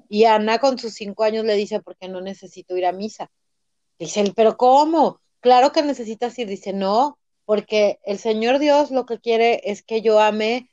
Y 0.10 0.26
Ana 0.26 0.60
con 0.60 0.78
sus 0.78 0.94
cinco 0.94 1.24
años 1.24 1.46
le 1.46 1.56
dice, 1.56 1.80
porque 1.82 2.08
no 2.08 2.22
necesito 2.22 2.76
ir 2.78 2.86
a 2.86 2.92
misa. 2.92 3.32
Dice 4.00 4.22
él, 4.22 4.34
pero 4.36 4.58
¿cómo? 4.58 5.22
Claro 5.40 5.72
que 5.72 5.82
necesitas 5.82 6.38
ir. 6.40 6.48
Dice, 6.48 6.74
no, 6.74 7.18
porque 7.46 8.00
el 8.04 8.20
Señor 8.20 8.60
Dios 8.60 8.92
lo 8.92 9.06
que 9.06 9.20
quiere 9.20 9.62
es 9.64 9.84
que 9.84 10.02
yo 10.02 10.20
ame 10.20 10.70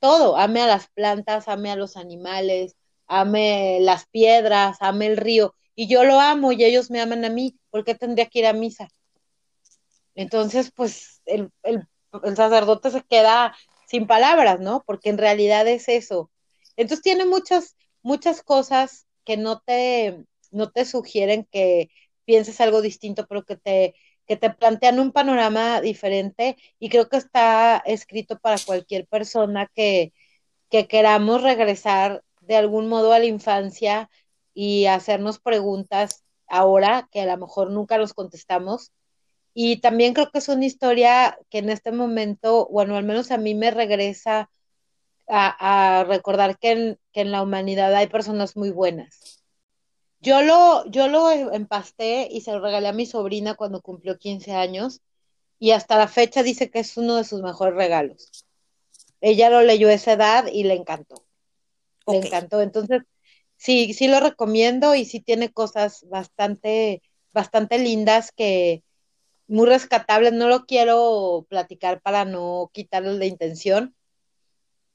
todo, 0.00 0.36
ame 0.36 0.62
a 0.62 0.66
las 0.66 0.88
plantas, 0.88 1.48
ame 1.48 1.70
a 1.70 1.76
los 1.76 1.96
animales, 1.96 2.76
ame 3.06 3.78
las 3.80 4.06
piedras, 4.06 4.76
ame 4.80 5.06
el 5.06 5.16
río, 5.16 5.54
y 5.74 5.86
yo 5.86 6.04
lo 6.04 6.20
amo 6.20 6.52
y 6.52 6.64
ellos 6.64 6.90
me 6.90 7.00
aman 7.00 7.24
a 7.24 7.30
mí, 7.30 7.56
¿por 7.70 7.84
qué 7.84 7.94
tendría 7.94 8.26
que 8.26 8.40
ir 8.40 8.46
a 8.46 8.52
misa? 8.52 8.88
Entonces, 10.14 10.72
pues 10.74 11.22
el, 11.24 11.50
el, 11.62 11.86
el 12.24 12.36
sacerdote 12.36 12.90
se 12.90 13.02
queda 13.02 13.54
sin 13.86 14.06
palabras, 14.06 14.60
¿no? 14.60 14.82
Porque 14.84 15.08
en 15.08 15.18
realidad 15.18 15.66
es 15.68 15.88
eso. 15.88 16.30
Entonces 16.76 17.02
tiene 17.02 17.24
muchas, 17.24 17.76
muchas 18.02 18.42
cosas 18.42 19.06
que 19.24 19.36
no 19.36 19.60
te, 19.60 20.24
no 20.50 20.70
te 20.70 20.84
sugieren 20.84 21.46
que 21.50 21.90
pienses 22.24 22.60
algo 22.60 22.82
distinto, 22.82 23.26
pero 23.26 23.44
que 23.44 23.56
te, 23.56 23.94
que 24.26 24.36
te 24.36 24.50
plantean 24.50 25.00
un 25.00 25.12
panorama 25.12 25.80
diferente 25.80 26.56
y 26.78 26.90
creo 26.90 27.08
que 27.08 27.16
está 27.16 27.78
escrito 27.86 28.38
para 28.38 28.58
cualquier 28.64 29.06
persona 29.06 29.70
que, 29.74 30.12
que 30.70 30.86
queramos 30.88 31.42
regresar 31.42 32.22
de 32.40 32.56
algún 32.56 32.88
modo 32.88 33.12
a 33.12 33.18
la 33.18 33.26
infancia 33.26 34.10
y 34.54 34.86
hacernos 34.86 35.38
preguntas 35.38 36.24
ahora 36.46 37.08
que 37.12 37.20
a 37.22 37.26
lo 37.26 37.36
mejor 37.38 37.70
nunca 37.70 37.98
nos 37.98 38.14
contestamos. 38.14 38.92
Y 39.54 39.80
también 39.80 40.14
creo 40.14 40.30
que 40.30 40.38
es 40.38 40.48
una 40.48 40.66
historia 40.66 41.38
que 41.50 41.58
en 41.58 41.70
este 41.70 41.92
momento, 41.92 42.68
bueno, 42.70 42.96
al 42.96 43.04
menos 43.04 43.30
a 43.30 43.38
mí 43.38 43.54
me 43.54 43.70
regresa 43.70 44.50
a, 45.28 46.00
a 46.00 46.04
recordar 46.04 46.58
que 46.58 46.70
en, 46.72 46.98
que 47.12 47.20
en, 47.22 47.32
la 47.32 47.42
humanidad 47.42 47.94
hay 47.94 48.06
personas 48.06 48.56
muy 48.56 48.70
buenas. 48.70 49.44
Yo 50.20 50.42
lo, 50.42 50.84
yo 50.86 51.08
lo 51.08 51.30
empasté 51.52 52.28
y 52.30 52.40
se 52.40 52.52
lo 52.52 52.60
regalé 52.60 52.88
a 52.88 52.92
mi 52.92 53.06
sobrina 53.06 53.54
cuando 53.54 53.80
cumplió 53.80 54.18
15 54.18 54.52
años 54.52 55.00
y 55.58 55.72
hasta 55.72 55.96
la 55.96 56.08
fecha 56.08 56.42
dice 56.42 56.70
que 56.70 56.80
es 56.80 56.96
uno 56.96 57.16
de 57.16 57.24
sus 57.24 57.42
mejores 57.42 57.74
regalos. 57.74 58.46
Ella 59.20 59.50
lo 59.50 59.62
leyó 59.62 59.88
a 59.88 59.92
esa 59.92 60.12
edad 60.12 60.46
y 60.52 60.64
le 60.64 60.74
encantó. 60.74 61.24
Okay. 62.04 62.20
Le 62.20 62.26
encantó. 62.26 62.60
Entonces, 62.62 63.02
sí, 63.56 63.92
sí 63.92 64.08
lo 64.08 64.20
recomiendo 64.20 64.94
y 64.94 65.04
sí 65.04 65.20
tiene 65.20 65.52
cosas 65.52 66.04
bastante, 66.08 67.02
bastante 67.32 67.78
lindas 67.78 68.32
que 68.32 68.82
muy 69.46 69.66
rescatables. 69.66 70.32
No 70.32 70.48
lo 70.48 70.66
quiero 70.66 71.46
platicar 71.48 72.00
para 72.00 72.24
no 72.24 72.70
quitarle 72.72 73.14
la 73.14 73.26
intención, 73.26 73.94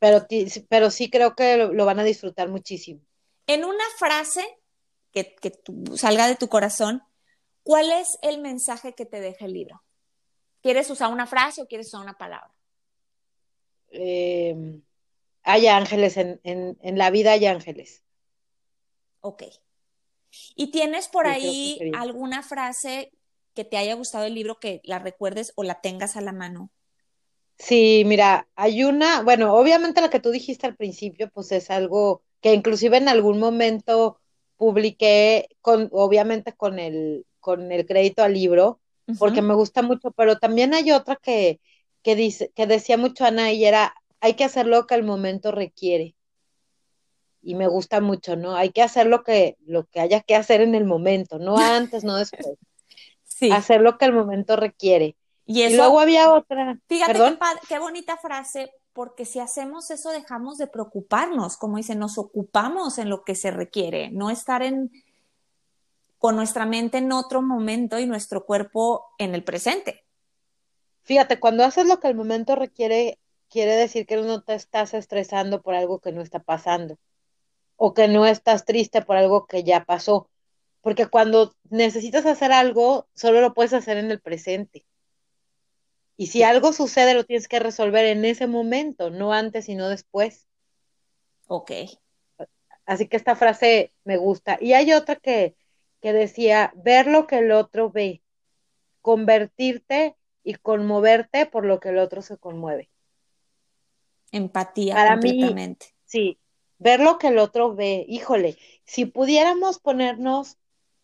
pero, 0.03 0.27
pero 0.67 0.91
sí 0.91 1.09
creo 1.09 1.33
que 1.33 1.55
lo, 1.55 1.71
lo, 1.71 1.85
van 1.85 1.97
a 1.97 2.03
disfrutar 2.03 2.49
muchísimo. 2.49 2.99
En 3.47 3.63
una 3.63 3.85
frase 3.97 4.43
que, 5.13 5.33
que 5.35 5.49
tu, 5.49 5.95
salga 5.95 6.27
de 6.27 6.35
tu 6.35 6.49
corazón, 6.49 7.01
¿cuál 7.63 7.89
es 7.89 8.17
el 8.21 8.41
mensaje 8.41 8.95
que 8.95 9.05
te 9.05 9.21
deja 9.21 9.45
el 9.45 9.53
libro? 9.53 9.81
¿Quieres 10.61 10.89
usar 10.89 11.09
una 11.09 11.25
frase 11.25 11.61
o 11.61 11.67
quieres 11.67 11.87
usar 11.87 12.01
una 12.01 12.17
palabra? 12.17 12.53
Eh, 13.91 14.81
hay 15.43 15.67
ángeles, 15.67 16.17
en, 16.17 16.41
en, 16.43 16.77
en, 16.81 16.97
la 16.97 17.09
vida 17.09 17.31
hay 17.31 17.45
ángeles. 17.45 18.03
Ok. 19.21 19.43
¿Y 20.57 20.71
tienes 20.71 21.07
por 21.07 21.27
sí, 21.27 21.31
ahí 21.31 21.91
alguna 21.95 22.43
frase 22.43 23.13
que 23.53 23.63
te 23.63 23.77
haya 23.77 23.93
gustado 23.93 24.25
el 24.25 24.33
libro 24.33 24.59
que 24.59 24.81
la 24.83 24.99
recuerdes 24.99 25.53
o 25.55 25.63
la 25.63 25.79
tengas 25.79 26.17
a 26.17 26.21
la 26.21 26.33
mano? 26.33 26.72
Sí, 27.63 28.03
mira, 28.05 28.45
hay 28.55 28.83
una, 28.83 29.21
bueno, 29.23 29.55
obviamente 29.55 30.01
la 30.01 30.09
que 30.09 30.19
tú 30.19 30.31
dijiste 30.31 30.67
al 30.67 30.75
principio, 30.75 31.29
pues 31.33 31.49
es 31.53 31.69
algo 31.69 32.21
que 32.41 32.53
inclusive 32.53 32.97
en 32.97 33.07
algún 33.07 33.39
momento 33.39 34.19
publiqué 34.57 35.47
con, 35.61 35.87
obviamente 35.93 36.51
con 36.51 36.77
el, 36.77 37.25
con 37.39 37.71
el 37.71 37.85
crédito 37.85 38.21
al 38.21 38.33
libro, 38.33 38.81
uh 39.07 39.13
-huh. 39.13 39.17
porque 39.17 39.41
me 39.41 39.53
gusta 39.53 39.81
mucho, 39.81 40.11
pero 40.11 40.39
también 40.39 40.73
hay 40.73 40.91
otra 40.91 41.15
que, 41.15 41.61
que 42.01 42.17
dice, 42.17 42.51
que 42.53 42.67
decía 42.67 42.97
mucho 42.97 43.23
Ana 43.23 43.53
y 43.53 43.63
era 43.63 43.95
hay 44.19 44.33
que 44.33 44.43
hacer 44.43 44.67
lo 44.67 44.85
que 44.85 44.95
el 44.95 45.03
momento 45.03 45.51
requiere. 45.51 46.15
Y 47.41 47.55
me 47.55 47.67
gusta 47.67 48.01
mucho, 48.01 48.35
¿no? 48.35 48.57
Hay 48.57 48.71
que 48.71 48.81
hacer 48.81 49.07
lo 49.07 49.23
que, 49.23 49.55
lo 49.65 49.85
que 49.85 50.01
haya 50.01 50.19
que 50.19 50.35
hacer 50.35 50.59
en 50.59 50.75
el 50.75 50.83
momento, 50.83 51.39
no 51.39 51.57
antes, 51.57 52.03
no 52.03 52.17
después. 52.17 52.45
Sí. 53.25 53.51
Hacer 53.51 53.81
lo 53.81 53.97
que 53.97 54.05
el 54.05 54.13
momento 54.13 54.55
requiere. 54.55 55.15
Y, 55.45 55.63
eso, 55.63 55.73
y 55.73 55.77
luego 55.77 55.99
había 55.99 56.31
otra. 56.31 56.79
Fíjate 56.87 57.13
qué, 57.13 57.37
qué, 57.67 57.79
bonita 57.79 58.17
frase, 58.17 58.71
porque 58.93 59.25
si 59.25 59.39
hacemos 59.39 59.91
eso 59.91 60.09
dejamos 60.11 60.57
de 60.57 60.67
preocuparnos, 60.67 61.57
como 61.57 61.77
dice, 61.77 61.95
nos 61.95 62.17
ocupamos 62.17 62.97
en 62.97 63.09
lo 63.09 63.23
que 63.23 63.35
se 63.35 63.51
requiere, 63.51 64.09
no 64.11 64.29
estar 64.29 64.63
en 64.63 64.91
con 66.23 66.37
nuestra 66.37 66.65
mente 66.65 66.99
en 66.99 67.11
otro 67.11 67.41
momento 67.41 67.99
y 67.99 68.05
nuestro 68.05 68.45
cuerpo 68.45 69.07
en 69.17 69.35
el 69.35 69.43
presente. 69.43 70.05
Fíjate, 71.01 71.37
cuando 71.37 71.65
haces 71.65 71.85
lo 71.85 71.99
que 71.99 72.07
el 72.07 72.15
momento 72.15 72.55
requiere, 72.55 73.19
quiere 73.49 73.75
decir 73.75 74.05
que 74.05 74.15
no 74.15 74.41
te 74.41 74.53
estás 74.53 74.93
estresando 74.93 75.61
por 75.61 75.75
algo 75.75 75.99
que 75.99 76.13
no 76.13 76.21
está 76.21 76.39
pasando 76.39 76.97
o 77.75 77.93
que 77.93 78.07
no 78.07 78.25
estás 78.25 78.63
triste 78.63 79.01
por 79.01 79.17
algo 79.17 79.47
que 79.47 79.65
ya 79.65 79.83
pasó. 79.83 80.29
Porque 80.79 81.07
cuando 81.07 81.53
necesitas 81.69 82.25
hacer 82.25 82.53
algo, 82.53 83.05
solo 83.13 83.41
lo 83.41 83.53
puedes 83.53 83.73
hacer 83.73 83.97
en 83.97 84.09
el 84.09 84.21
presente. 84.21 84.85
Y 86.15 86.27
si 86.27 86.43
algo 86.43 86.73
sucede, 86.73 87.13
lo 87.13 87.23
tienes 87.23 87.47
que 87.47 87.59
resolver 87.59 88.05
en 88.05 88.23
ese 88.25 88.47
momento, 88.47 89.09
no 89.09 89.33
antes 89.33 89.67
y 89.69 89.75
no 89.75 89.89
después. 89.89 90.47
Ok. 91.47 91.71
Así 92.85 93.07
que 93.07 93.17
esta 93.17 93.35
frase 93.35 93.93
me 94.03 94.17
gusta. 94.17 94.57
Y 94.59 94.73
hay 94.73 94.93
otra 94.93 95.15
que, 95.15 95.55
que 96.01 96.13
decía, 96.13 96.71
ver 96.75 97.07
lo 97.07 97.27
que 97.27 97.39
el 97.39 97.51
otro 97.51 97.89
ve, 97.89 98.21
convertirte 99.01 100.15
y 100.43 100.55
conmoverte 100.55 101.45
por 101.45 101.65
lo 101.65 101.79
que 101.79 101.89
el 101.89 101.97
otro 101.97 102.21
se 102.21 102.37
conmueve. 102.37 102.89
Empatía 104.31 104.95
Para 104.95 105.13
completamente. 105.13 105.87
mí, 105.87 105.91
sí, 106.05 106.39
ver 106.77 106.99
lo 106.99 107.17
que 107.17 107.27
el 107.27 107.37
otro 107.37 107.75
ve. 107.75 108.05
Híjole, 108.07 108.57
si 108.83 109.05
pudiéramos 109.05 109.79
ponernos 109.79 110.57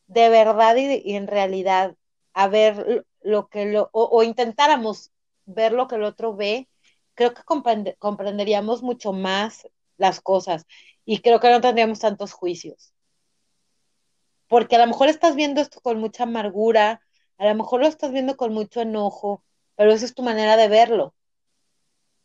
de 0.08 0.30
verdad 0.30 0.76
y, 0.76 1.02
y 1.06 1.16
en 1.16 1.28
realidad 1.28 1.96
a 2.34 2.48
ver 2.48 3.06
lo 3.22 3.48
que 3.48 3.66
lo, 3.66 3.90
o, 3.92 4.04
o, 4.06 4.24
intentáramos 4.24 5.12
ver 5.46 5.72
lo 5.72 5.88
que 5.88 5.96
el 5.96 6.04
otro 6.04 6.36
ve, 6.36 6.68
creo 7.16 7.34
que 7.34 7.44
comprende, 7.44 7.96
comprenderíamos 8.00 8.82
mucho 8.82 9.14
más 9.14 9.68
las 9.98 10.22
cosas 10.22 10.66
y 11.06 11.20
creo 11.20 11.40
que 11.40 11.50
no 11.50 11.62
tendríamos 11.62 12.00
tantos 12.00 12.34
juicios. 12.34 12.94
Porque 14.48 14.76
a 14.76 14.80
lo 14.80 14.88
mejor 14.88 15.10
estás 15.10 15.36
viendo 15.36 15.62
esto 15.62 15.82
con 15.82 16.00
mucha 16.00 16.24
amargura, 16.24 17.02
a 17.38 17.46
lo 17.46 17.56
mejor 17.56 17.82
lo 17.82 17.88
estás 17.88 18.12
viendo 18.12 18.36
con 18.36 18.54
mucho 18.54 18.82
enojo, 18.82 19.44
pero 19.76 19.92
esa 19.92 20.06
es 20.06 20.16
tu 20.16 20.24
manera 20.24 20.58
de 20.58 20.68
verlo. 20.68 21.14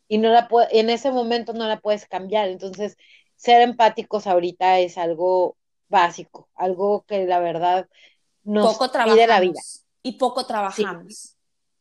Y 0.07 0.17
no 0.17 0.29
la 0.29 0.47
en 0.71 0.89
ese 0.89 1.11
momento 1.11 1.53
no 1.53 1.67
la 1.67 1.79
puedes 1.79 2.07
cambiar. 2.07 2.49
Entonces, 2.49 2.97
ser 3.35 3.61
empáticos 3.61 4.27
ahorita 4.27 4.79
es 4.79 4.97
algo 4.97 5.57
básico, 5.87 6.49
algo 6.55 7.03
que 7.07 7.25
la 7.25 7.39
verdad 7.39 7.87
nos 8.43 8.77
poco 8.77 8.91
pide 8.91 9.27
la 9.27 9.39
vida. 9.39 9.59
Y 10.05 10.19
poco 10.19 10.45
trabajamos. 10.45 11.13
Sí, 11.15 11.29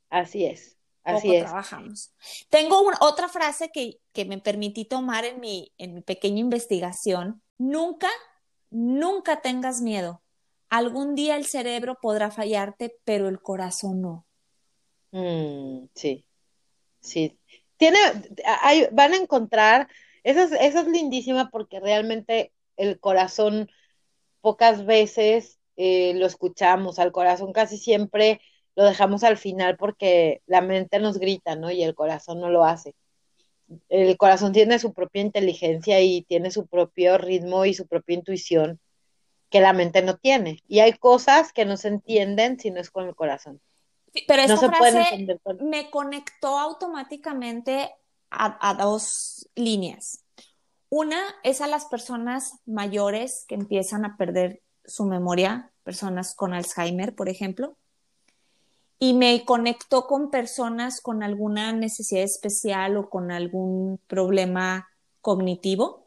así 0.08 0.46
es. 0.46 0.78
Así 1.02 1.26
poco 1.26 1.34
es. 1.34 1.44
trabajamos. 1.44 2.14
Tengo 2.48 2.80
una, 2.80 2.96
otra 3.02 3.28
frase 3.28 3.68
que, 3.70 3.98
que 4.14 4.24
me 4.24 4.38
permití 4.38 4.86
tomar 4.86 5.26
en 5.26 5.40
mi, 5.40 5.74
en 5.76 5.92
mi 5.92 6.00
pequeña 6.00 6.40
investigación. 6.40 7.42
Nunca, 7.58 8.08
nunca 8.70 9.42
tengas 9.42 9.82
miedo. 9.82 10.22
Algún 10.70 11.14
día 11.14 11.36
el 11.36 11.44
cerebro 11.44 11.98
podrá 12.00 12.30
fallarte, 12.30 12.96
pero 13.04 13.28
el 13.28 13.42
corazón 13.42 14.00
no. 14.00 14.26
Mm, 15.10 15.88
sí, 15.94 16.24
sí. 17.00 17.38
Tiene, 17.76 17.98
hay, 18.62 18.88
van 18.90 19.12
a 19.12 19.16
encontrar, 19.16 19.88
esa 20.22 20.44
es, 20.44 20.52
esa 20.52 20.80
es 20.80 20.88
lindísima 20.88 21.50
porque 21.50 21.78
realmente 21.78 22.54
el 22.78 22.98
corazón 23.00 23.70
pocas 24.40 24.86
veces 24.86 25.58
eh, 25.76 26.14
lo 26.14 26.26
escuchamos, 26.26 26.98
al 26.98 27.12
corazón 27.12 27.52
casi 27.52 27.78
siempre 27.78 28.40
lo 28.76 28.84
dejamos 28.84 29.22
al 29.24 29.36
final 29.36 29.76
porque 29.76 30.42
la 30.46 30.60
mente 30.60 30.98
nos 30.98 31.18
grita, 31.18 31.56
¿no? 31.56 31.70
Y 31.70 31.82
el 31.82 31.94
corazón 31.94 32.40
no 32.40 32.50
lo 32.50 32.64
hace. 32.64 32.94
El 33.88 34.16
corazón 34.16 34.52
tiene 34.52 34.78
su 34.78 34.92
propia 34.92 35.22
inteligencia 35.22 36.00
y 36.00 36.22
tiene 36.22 36.50
su 36.50 36.66
propio 36.66 37.18
ritmo 37.18 37.64
y 37.64 37.74
su 37.74 37.86
propia 37.86 38.14
intuición 38.16 38.80
que 39.48 39.60
la 39.60 39.72
mente 39.72 40.02
no 40.02 40.16
tiene. 40.16 40.58
Y 40.66 40.80
hay 40.80 40.94
cosas 40.94 41.52
que 41.52 41.64
no 41.64 41.76
se 41.76 41.88
entienden 41.88 42.58
si 42.58 42.70
no 42.70 42.80
es 42.80 42.90
con 42.90 43.06
el 43.06 43.14
corazón. 43.14 43.60
Pero 44.26 44.42
esta 44.42 44.66
no 44.66 44.72
frase 44.72 45.38
con... 45.42 45.68
me 45.68 45.90
conectó 45.90 46.58
automáticamente 46.58 47.90
a, 48.30 48.68
a 48.68 48.74
dos 48.74 49.48
líneas. 49.54 50.24
Una 50.88 51.20
es 51.42 51.60
a 51.60 51.68
las 51.68 51.86
personas 51.86 52.60
mayores 52.66 53.44
que 53.48 53.54
empiezan 53.54 54.04
a 54.04 54.16
perder 54.16 54.63
su 54.84 55.04
memoria, 55.04 55.72
personas 55.82 56.34
con 56.34 56.54
Alzheimer, 56.54 57.14
por 57.14 57.28
ejemplo, 57.28 57.76
y 58.98 59.14
me 59.14 59.44
conectó 59.44 60.06
con 60.06 60.30
personas 60.30 61.00
con 61.00 61.22
alguna 61.22 61.72
necesidad 61.72 62.22
especial 62.22 62.96
o 62.96 63.10
con 63.10 63.30
algún 63.30 63.98
problema 64.06 64.88
cognitivo, 65.20 66.06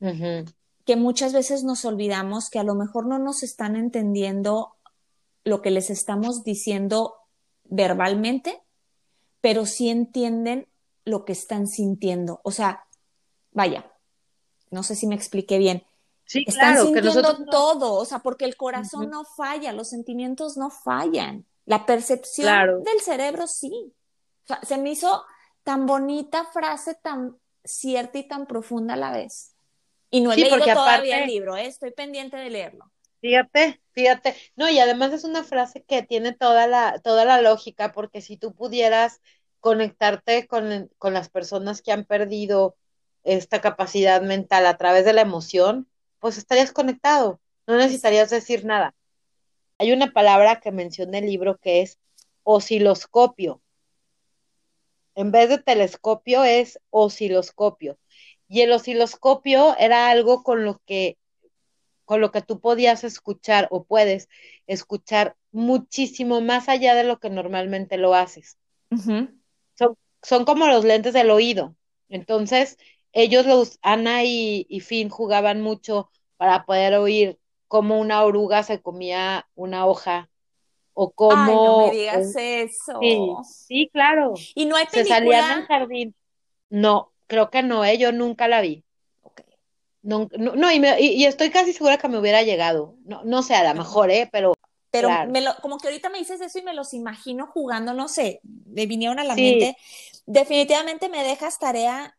uh 0.00 0.06
-huh. 0.06 0.54
que 0.84 0.96
muchas 0.96 1.32
veces 1.32 1.64
nos 1.64 1.84
olvidamos 1.84 2.50
que 2.50 2.58
a 2.58 2.64
lo 2.64 2.74
mejor 2.74 3.06
no 3.06 3.18
nos 3.18 3.42
están 3.42 3.74
entendiendo 3.76 4.74
lo 5.44 5.62
que 5.62 5.70
les 5.70 5.90
estamos 5.90 6.44
diciendo 6.44 7.14
verbalmente, 7.64 8.62
pero 9.40 9.66
sí 9.66 9.88
entienden 9.88 10.68
lo 11.04 11.24
que 11.24 11.32
están 11.32 11.66
sintiendo. 11.66 12.40
O 12.44 12.50
sea, 12.50 12.84
vaya, 13.52 13.92
no 14.70 14.82
sé 14.82 14.94
si 14.94 15.06
me 15.06 15.14
expliqué 15.14 15.58
bien. 15.58 15.84
Sí, 16.26 16.44
están 16.46 16.72
claro, 16.74 16.84
sintiendo 16.86 17.10
que 17.12 17.16
nosotros... 17.22 17.48
todo, 17.50 17.94
o 17.94 18.04
sea, 18.04 18.20
porque 18.20 18.44
el 18.44 18.56
corazón 18.56 19.02
uh 19.06 19.08
-huh. 19.08 19.10
no 19.10 19.24
falla, 19.24 19.72
los 19.72 19.88
sentimientos 19.90 20.56
no 20.56 20.70
fallan. 20.70 21.46
La 21.66 21.86
percepción 21.86 22.46
Claro. 22.46 22.80
del 22.80 23.00
cerebro 23.00 23.46
sí. 23.46 23.92
O 24.44 24.46
sea, 24.46 24.60
se 24.62 24.78
me 24.78 24.90
hizo 24.90 25.24
tan 25.62 25.86
bonita 25.86 26.44
frase, 26.46 26.94
tan 26.94 27.36
cierta 27.64 28.18
y 28.18 28.28
tan 28.28 28.46
profunda 28.46 28.94
a 28.94 28.96
la 28.98 29.10
vez. 29.12 29.54
Y 30.10 30.20
no 30.20 30.30
he 30.32 30.34
Sí, 30.34 30.42
leído 30.42 30.56
porque 30.58 30.72
todavía 30.72 31.16
aparte- 31.16 31.24
el 31.24 31.30
libro, 31.30 31.56
¿eh? 31.56 31.66
estoy 31.66 31.90
pendiente 31.92 32.36
de 32.36 32.50
leerlo. 32.50 32.90
Fíjate, 33.20 33.80
fíjate. 33.92 34.36
No, 34.56 34.68
y 34.68 34.78
además 34.78 35.12
es 35.14 35.24
una 35.24 35.44
frase 35.44 35.82
que 35.82 36.02
tiene 36.02 36.32
toda 36.32 36.66
la, 36.66 37.00
toda 37.00 37.24
la 37.24 37.40
lógica, 37.40 37.92
porque 37.92 38.20
si 38.20 38.36
tú 38.36 38.54
pudieras 38.54 39.20
conectarte 39.60 40.46
con, 40.46 40.90
con 40.98 41.14
las 41.14 41.30
personas 41.30 41.80
que 41.80 41.90
han 41.92 42.04
perdido 42.04 42.76
esta 43.22 43.62
capacidad 43.62 44.20
mental 44.20 44.66
a 44.66 44.76
través 44.76 45.06
de 45.06 45.14
la 45.14 45.22
emoción, 45.22 45.88
pues 46.24 46.38
estarías 46.38 46.72
conectado, 46.72 47.38
no 47.66 47.76
necesitarías 47.76 48.30
decir 48.30 48.64
nada. 48.64 48.94
Hay 49.76 49.92
una 49.92 50.10
palabra 50.14 50.58
que 50.58 50.72
menciona 50.72 51.18
el 51.18 51.26
libro 51.26 51.58
que 51.58 51.82
es 51.82 51.98
osciloscopio. 52.44 53.60
En 55.14 55.32
vez 55.32 55.50
de 55.50 55.58
telescopio 55.58 56.42
es 56.42 56.80
osciloscopio. 56.88 57.98
Y 58.48 58.62
el 58.62 58.72
osciloscopio 58.72 59.76
era 59.76 60.08
algo 60.08 60.42
con 60.42 60.64
lo 60.64 60.80
que 60.86 61.18
con 62.06 62.22
lo 62.22 62.32
que 62.32 62.40
tú 62.40 62.58
podías 62.58 63.04
escuchar 63.04 63.68
o 63.70 63.84
puedes 63.84 64.30
escuchar 64.66 65.36
muchísimo 65.52 66.40
más 66.40 66.70
allá 66.70 66.94
de 66.94 67.04
lo 67.04 67.20
que 67.20 67.28
normalmente 67.28 67.98
lo 67.98 68.14
haces. 68.14 68.56
Son, 68.88 69.98
son 70.22 70.46
como 70.46 70.68
los 70.68 70.86
lentes 70.86 71.12
del 71.12 71.30
oído. 71.30 71.76
Entonces, 72.08 72.78
ellos 73.14 73.46
los, 73.46 73.78
Ana 73.82 74.24
y, 74.24 74.66
y 74.68 74.80
Finn 74.80 75.08
jugaban 75.08 75.62
mucho 75.62 76.10
para 76.36 76.64
poder 76.66 76.94
oír 76.94 77.38
cómo 77.68 77.98
una 77.98 78.22
oruga 78.24 78.62
se 78.62 78.82
comía 78.82 79.48
una 79.54 79.86
hoja 79.86 80.28
o 80.92 81.12
cómo 81.12 81.36
Ay, 81.36 81.56
no 81.56 81.76
me 81.78 81.90
digas 81.90 82.36
eso. 82.36 82.98
Sí, 83.00 83.36
sí, 83.48 83.90
claro. 83.92 84.34
Y 84.54 84.66
no 84.66 84.76
hay 84.76 84.86
Se 84.90 85.04
salían 85.04 85.48
del 85.48 85.64
película. 85.64 85.66
jardín. 85.66 86.14
No, 86.70 87.12
creo 87.26 87.50
que 87.50 87.62
no, 87.62 87.84
¿eh? 87.84 87.98
yo 87.98 88.12
nunca 88.12 88.48
la 88.48 88.60
vi. 88.60 88.84
Ok. 89.22 89.40
No, 90.02 90.28
no, 90.38 90.54
no, 90.54 90.70
y, 90.70 90.80
me- 90.80 91.00
y- 91.00 91.14
y 91.14 91.24
estoy 91.24 91.50
casi 91.50 91.72
segura 91.72 91.98
que 91.98 92.08
me 92.08 92.18
hubiera 92.18 92.42
llegado. 92.42 92.96
No, 93.04 93.24
no 93.24 93.42
sé, 93.42 93.54
a 93.54 93.72
lo 93.72 93.78
mejor, 93.78 94.10
¿eh? 94.10 94.28
Pero 94.30 94.54
Pero 94.90 95.08
Claro. 95.08 95.30
me 95.32 95.40
lo, 95.40 95.56
como 95.62 95.78
que 95.78 95.88
ahorita 95.88 96.08
me 96.10 96.18
dices 96.18 96.40
eso 96.40 96.58
y 96.58 96.62
me 96.62 96.74
los 96.74 96.94
imagino 96.94 97.46
jugando, 97.48 97.94
no 97.94 98.06
sé, 98.08 98.40
me 98.66 98.86
vinieron 98.86 99.18
a 99.18 99.24
la 99.24 99.34
Sí. 99.34 99.42
mente. 99.42 99.76
Definitivamente 100.26 101.08
me 101.08 101.24
dejas 101.24 101.58
tarea, 101.58 102.16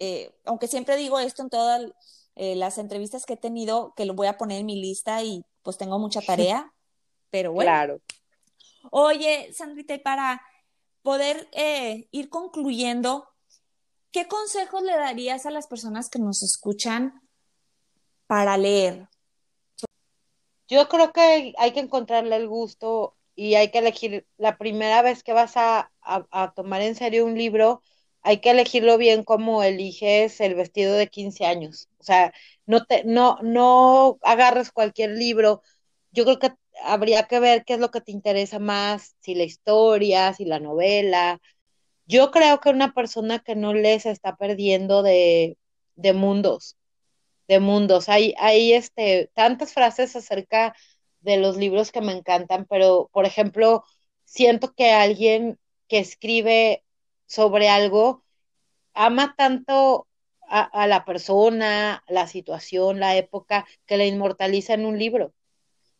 eh, 0.00 0.32
aunque 0.44 0.66
siempre 0.66 0.96
digo 0.96 1.20
esto 1.20 1.42
en 1.42 1.50
todas 1.50 1.92
eh, 2.34 2.56
las 2.56 2.78
entrevistas 2.78 3.24
que 3.26 3.34
he 3.34 3.36
tenido, 3.36 3.94
que 3.94 4.04
lo 4.04 4.14
voy 4.14 4.26
a 4.26 4.36
poner 4.38 4.58
en 4.60 4.66
mi 4.66 4.80
lista 4.80 5.22
y 5.22 5.44
pues 5.62 5.78
tengo 5.78 5.98
mucha 5.98 6.20
tarea, 6.22 6.72
pero 7.30 7.52
bueno. 7.52 7.70
claro. 7.70 8.00
Oye, 8.90 9.52
Sandrita, 9.52 9.94
y 9.94 9.98
para 9.98 10.42
poder 11.02 11.48
eh, 11.52 12.08
ir 12.10 12.28
concluyendo, 12.28 13.28
¿qué 14.10 14.26
consejos 14.26 14.82
le 14.82 14.96
darías 14.96 15.46
a 15.46 15.50
las 15.50 15.66
personas 15.66 16.08
que 16.08 16.18
nos 16.18 16.42
escuchan 16.42 17.20
para 18.26 18.56
leer? 18.56 19.08
Yo 20.68 20.88
creo 20.88 21.12
que 21.12 21.52
hay 21.58 21.72
que 21.72 21.80
encontrarle 21.80 22.36
el 22.36 22.48
gusto 22.48 23.16
y 23.34 23.54
hay 23.56 23.70
que 23.70 23.78
elegir 23.78 24.26
la 24.38 24.56
primera 24.56 25.02
vez 25.02 25.22
que 25.22 25.32
vas 25.32 25.56
a, 25.56 25.90
a- 26.02 26.26
a 26.30 26.52
tomar 26.54 26.80
en 26.82 26.94
serio 26.94 27.26
un 27.26 27.36
libro, 27.36 27.82
hay 28.22 28.40
que 28.40 28.50
elegirlo 28.50 28.98
bien 28.98 29.24
como 29.24 29.62
eliges 29.62 30.40
el 30.40 30.54
vestido 30.54 30.94
de 30.94 31.08
15 31.08 31.46
años. 31.46 31.88
O 31.98 32.04
sea, 32.04 32.32
no 32.66 32.84
te, 32.84 33.04
no, 33.04 33.38
no 33.42 34.18
agarres 34.22 34.72
cualquier 34.72 35.10
libro. 35.10 35.62
Yo 36.12 36.24
creo 36.24 36.38
que 36.38 36.52
habría 36.84 37.24
que 37.24 37.40
ver 37.40 37.64
qué 37.64 37.74
es 37.74 37.80
lo 37.80 37.90
que 37.90 38.00
te 38.00 38.12
interesa 38.12 38.58
más, 38.58 39.16
si 39.20 39.34
la 39.34 39.44
historia, 39.44 40.34
si 40.34 40.44
la 40.44 40.60
novela. 40.60 41.40
Yo 42.06 42.30
creo 42.32 42.60
que 42.60 42.70
una 42.70 42.94
persona 42.94 43.40
que 43.40 43.56
no 43.56 43.74
lee 43.74 44.00
se 44.00 44.10
está 44.10 44.36
perdiendo 44.36 45.02
de, 45.02 45.58
de 45.96 46.12
mundos 46.14 46.76
de 47.50 47.58
mundos. 47.60 48.08
Hay, 48.08 48.34
hay 48.38 48.74
este, 48.74 49.28
tantas 49.34 49.72
frases 49.74 50.14
acerca 50.14 50.74
de 51.20 51.36
los 51.36 51.56
libros 51.56 51.90
que 51.90 52.00
me 52.00 52.12
encantan, 52.12 52.64
pero 52.70 53.10
por 53.12 53.26
ejemplo, 53.26 53.84
siento 54.24 54.72
que 54.72 54.92
alguien 54.92 55.58
que 55.88 55.98
escribe 55.98 56.84
sobre 57.30 57.68
algo 57.68 58.24
ama 58.94 59.34
tanto 59.36 60.08
a, 60.48 60.86
la 60.88 61.04
persona, 61.04 62.02
la 62.08 62.26
situación, 62.26 62.98
la 62.98 63.16
época, 63.16 63.66
que 63.86 63.96
la 63.96 64.04
inmortaliza 64.04 64.74
en 64.74 64.84
un 64.84 64.98
libro. 64.98 65.32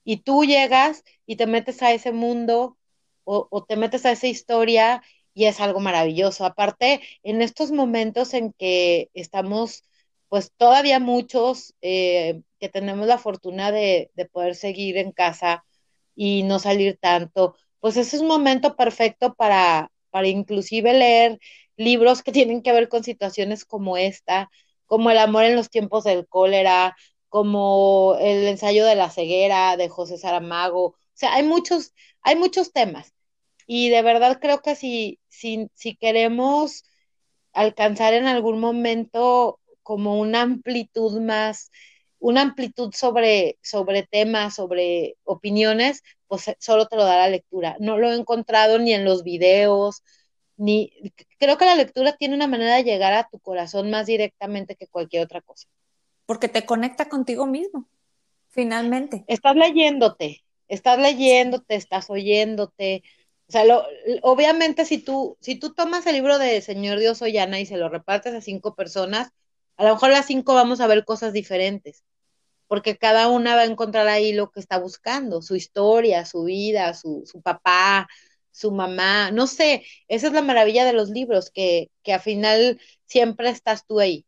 Y 0.05 0.19
tú 0.19 0.45
llegas 0.45 1.05
y 1.27 1.37
te 1.37 1.47
metes 1.47 1.83
a 1.83 1.93
ese 1.93 2.11
mundo 2.13 2.77
o, 3.25 3.47
o 3.51 3.65
te 3.65 3.77
metes 3.77 4.07
a 4.07 4.13
esa 4.13 4.27
historia 4.27 5.03
y 5.35 5.45
es 5.45 5.61
algo 5.61 5.79
maravilloso. 5.81 6.45
Aparte, 6.45 7.01
en 7.23 7.43
estos 7.43 7.71
momentos 7.71 8.35
en 8.35 8.53
que 8.53 9.09
estamos 9.15 9.85
pues 10.29 10.53
todavía 10.57 11.01
muchos 11.01 11.75
eh, 11.83 12.43
que 12.61 12.69
tenemos 12.69 13.07
la 13.07 13.19
fortuna 13.19 13.73
de, 13.73 14.11
de, 14.15 14.27
poder 14.27 14.55
seguir 14.55 14.97
en 14.97 15.13
casa 15.13 15.65
y 16.15 16.45
no 16.45 16.61
salir 16.61 16.99
tanto, 17.01 17.57
pues 17.81 17.97
ese 17.97 18.17
es 18.17 18.23
un 18.23 18.29
momento 18.29 18.77
perfecto 18.77 19.35
para, 19.35 19.91
para 20.11 20.29
inclusive 20.29 20.93
leer 20.95 21.39
libros 21.77 22.23
que 22.23 22.33
tienen 22.33 22.63
que 22.63 22.73
ver 22.73 22.89
con 22.89 23.05
situaciones 23.05 23.65
como 23.65 23.97
esta, 23.97 24.51
como 24.87 25.11
El 25.11 25.19
amor 25.19 25.45
en 25.45 25.57
los 25.57 25.71
tiempos 25.71 26.05
del 26.05 26.27
cólera, 26.29 26.97
como 27.29 28.17
el 28.21 28.49
ensayo 28.49 28.85
de 28.85 28.97
la 28.97 29.11
ceguera 29.11 29.77
de 29.77 29.89
José 29.89 30.19
Saramago. 30.19 30.87
O 30.87 30.97
sea, 31.15 31.35
hay 31.35 31.45
muchos, 31.45 31.95
hay 32.23 32.37
muchos 32.37 32.73
temas. 32.73 33.15
Y 33.67 33.89
de 33.91 34.03
verdad 34.03 34.39
creo 34.41 34.63
que 34.63 34.75
si, 34.75 35.21
si, 35.29 35.69
si 35.75 35.97
queremos 35.97 36.85
alcanzar 37.53 38.15
en 38.15 38.27
algún 38.27 38.61
momento 38.61 39.61
como 39.83 40.21
una 40.21 40.43
amplitud 40.43 41.21
más, 41.21 41.71
una 42.19 42.43
amplitud 42.43 42.93
sobre, 42.95 43.59
sobre 43.63 44.03
temas, 44.05 44.55
sobre 44.57 45.17
opiniones, 45.25 46.03
pues 46.31 46.45
solo 46.61 46.87
te 46.87 46.95
lo 46.95 47.05
da 47.05 47.17
la 47.17 47.29
lectura. 47.29 47.77
No 47.81 47.99
lo 47.99 48.13
he 48.13 48.15
encontrado 48.15 48.79
ni 48.79 48.95
en 48.95 49.05
los 49.05 49.25
videos, 49.25 50.05
ni 50.57 50.93
creo 51.39 51.59
que 51.59 51.65
la 51.65 51.75
lectura 51.75 52.17
tiene 52.17 52.37
una 52.37 52.47
manera 52.47 52.77
de 52.77 52.85
llegar 52.85 53.13
a 53.13 53.29
tu 53.29 53.41
corazón 53.41 53.91
más 53.91 54.07
directamente 54.07 54.77
que 54.77 54.87
cualquier 54.87 55.25
otra 55.25 55.41
cosa. 55.41 55.67
Porque 56.27 56.49
te 56.49 56.65
conecta 56.65 57.09
contigo 57.09 57.47
mismo, 57.47 57.89
finalmente. 58.49 59.25
Estás 59.27 59.57
leyéndote, 59.57 60.45
estás 60.69 61.01
leyéndote, 61.01 61.75
estás 61.75 62.09
oyéndote. 62.11 63.03
O 63.49 63.53
sea, 63.53 63.65
lo, 63.65 63.85
obviamente 64.23 64.85
si 64.85 64.99
tú, 64.99 65.37
si 65.41 65.57
tú 65.57 65.75
tomas 65.75 66.07
el 66.07 66.15
libro 66.15 66.39
de 66.39 66.61
Señor 66.61 67.01
Dios 67.01 67.21
Ollana 67.23 67.59
y 67.59 67.67
se 67.67 67.77
lo 67.77 67.89
repartes 67.89 68.35
a 68.35 68.41
cinco 68.41 68.77
personas, 68.77 69.33
a 69.77 69.83
lo 69.85 69.95
mejor 69.95 70.11
las 70.11 70.27
cinco 70.27 70.55
vamos 70.55 70.81
a 70.81 70.87
ver 70.87 71.05
cosas 71.05 71.33
diferentes, 71.33 72.05
porque 72.71 72.97
cada 72.97 73.27
una 73.27 73.57
va 73.57 73.63
a 73.63 73.65
encontrar 73.65 74.07
ahí 74.07 74.33
lo 74.33 74.53
que 74.53 74.61
está 74.61 74.79
buscando, 74.79 75.43
su 75.43 75.57
historia, 75.57 76.25
su 76.25 76.45
vida, 76.45 76.95
su, 76.95 77.25
su 77.27 77.43
papá, 77.43 78.09
su 78.53 78.71
mamá, 78.71 79.33
no 79.33 79.49
sé, 79.49 79.85
esa 80.07 80.29
es 80.29 80.33
la 80.33 80.41
maravilla 80.41 80.85
de 80.85 80.93
los 80.93 81.09
libros, 81.09 81.51
que, 81.51 81.91
que 82.05 82.13
al 82.13 82.21
final 82.21 82.81
siempre 83.07 83.51
estás 83.51 83.85
tú 83.89 83.99
ahí. 83.99 84.25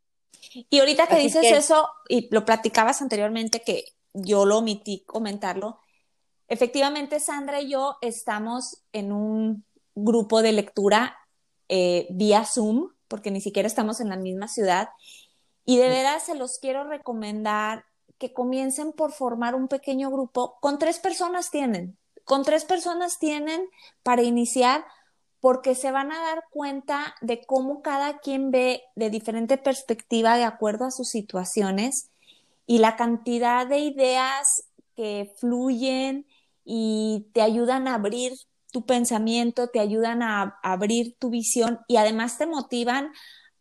Y 0.69 0.81
ahorita 0.81 1.07
que 1.07 1.19
dices 1.19 1.45
eso, 1.53 1.89
y 2.09 2.29
lo 2.35 2.45
platicabas 2.45 3.01
anteriormente, 3.01 3.63
que 3.63 3.85
yo 4.13 4.45
lo 4.45 4.59
omití 4.59 5.05
comentarlo, 5.07 5.79
efectivamente 6.49 7.21
Sandra 7.21 7.61
y 7.61 7.71
yo 7.71 7.97
estamos 8.01 8.83
en 8.91 9.13
un 9.13 9.65
grupo 9.95 10.43
de 10.43 10.51
lectura 10.51 11.17
eh, 11.69 12.09
vía 12.11 12.45
Zoom, 12.45 12.89
porque 13.07 13.31
ni 13.31 13.41
siquiera 13.41 13.69
estamos 13.69 14.01
en 14.01 14.09
la 14.09 14.17
misma 14.17 14.49
ciudad, 14.49 14.89
y 15.65 15.77
de 15.77 15.89
veras 15.89 16.25
se 16.25 16.35
los 16.35 16.59
quiero 16.59 16.83
recomendar 16.83 17.85
que 18.23 18.33
comiencen 18.33 18.93
por 18.93 19.11
formar 19.11 19.57
un 19.57 19.67
pequeño 19.67 20.09
grupo, 20.09 20.57
con 20.61 20.79
tres 20.79 21.01
personas 21.01 21.51
tienen, 21.51 21.99
con 22.23 22.45
tres 22.45 22.65
personas 22.65 23.19
tienen 23.19 23.69
para 24.05 24.23
iniciar 24.23 24.85
porque 25.41 25.75
se 25.75 25.91
van 25.91 26.13
a 26.13 26.21
dar 26.21 26.45
cuenta 26.53 27.17
de 27.21 27.45
cómo 27.45 27.83
cada 27.83 28.21
quien 28.21 28.53
ve 28.53 28.85
de 28.95 29.11
diferente 29.11 29.59
perspectiva 29.59 30.37
de 30.37 30.45
acuerdo 30.45 30.85
a 30.85 30.93
sus 30.93 31.09
situaciones 31.09 32.13
y 32.65 32.79
la 32.79 32.95
cantidad 32.95 33.67
de 33.67 33.81
ideas 33.81 34.69
que 34.95 35.35
fluyen 35.41 36.25
y 36.65 37.27
te 37.33 37.43
ayudan 37.43 37.89
a 37.89 37.95
abrir 37.95 38.35
tu 38.71 38.87
pensamiento, 38.87 39.67
te 39.67 39.81
ayudan 39.81 40.23
a 40.23 40.61
abrir 40.63 41.17
tu 41.19 41.29
visión 41.29 41.81
y 41.89 41.97
además 41.97 42.39
te 42.39 42.47
motivan 42.47 43.11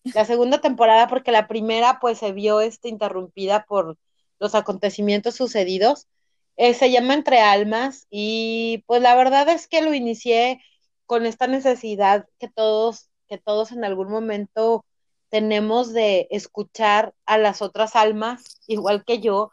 la 0.04 0.24
segunda 0.24 0.62
temporada, 0.62 1.10
porque 1.10 1.34
la 1.34 1.50
primera 1.50 2.00
pues 2.00 2.20
se 2.20 2.32
vio 2.32 2.62
este, 2.62 2.88
interrumpida 2.88 3.66
por 3.66 3.98
los 4.40 4.56
acontecimientos 4.56 5.36
sucedidos. 5.36 6.08
Eh, 6.56 6.74
se 6.74 6.90
llama 6.90 7.16
Entre 7.16 7.42
Almas 7.42 8.08
y 8.10 8.86
pues 8.88 9.02
la 9.02 9.14
verdad 9.16 9.50
es 9.50 9.68
que 9.68 9.82
lo 9.82 9.94
inicié 9.94 10.64
con 11.06 11.26
esta 11.26 11.48
necesidad 11.48 12.30
que 12.40 12.48
todos 12.48 13.10
que 13.34 13.40
todos 13.40 13.72
en 13.72 13.84
algún 13.84 14.12
momento 14.12 14.86
tenemos 15.30 15.92
de 15.92 16.28
escuchar 16.30 17.16
a 17.26 17.40
las 17.40 17.64
otras 17.64 17.96
almas, 17.96 18.62
igual 18.68 19.04
que 19.04 19.20
yo, 19.22 19.52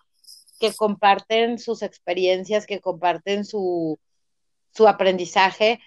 que 0.58 0.74
comparten 0.74 1.58
sus 1.58 1.80
experiencias, 1.80 2.66
que 2.66 2.80
comparten 2.80 3.46
su, 3.46 3.98
su 4.74 4.86
aprendizaje. 4.86 5.80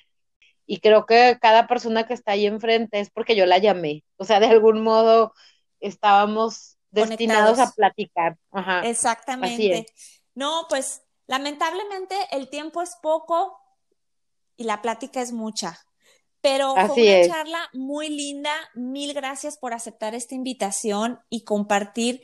Y 0.65 0.79
creo 0.79 1.05
que 1.05 1.37
cada 1.39 1.67
persona 1.67 2.07
que 2.07 2.15
está 2.15 2.31
ahí 2.31 2.47
enfrente 2.47 2.99
es 2.99 3.11
porque 3.11 3.35
yo 3.35 3.45
la 3.45 3.59
llamé. 3.59 4.03
O 4.17 4.25
sea, 4.25 4.39
de 4.39 4.47
algún 4.47 4.81
modo 4.81 5.31
estábamos 5.79 6.77
destinados 6.89 7.59
a 7.59 7.71
platicar. 7.73 8.39
Ajá. 8.49 8.81
Exactamente. 8.87 9.85
No, 10.33 10.65
pues 10.67 11.03
lamentablemente 11.27 12.15
el 12.31 12.49
tiempo 12.49 12.81
es 12.81 12.95
poco 13.03 13.55
y 14.57 14.63
la 14.63 14.81
plática 14.81 15.21
es 15.21 15.31
mucha. 15.31 15.77
Pero 16.43 16.75
fue 16.93 17.23
una 17.25 17.33
charla 17.33 17.69
muy 17.71 18.09
linda. 18.09 18.51
Mil 18.75 19.13
gracias 19.13 19.57
por 19.57 19.73
aceptar 19.73 20.13
esta 20.13 20.35
invitación 20.35 21.21
y 21.29 21.45
compartir 21.45 22.21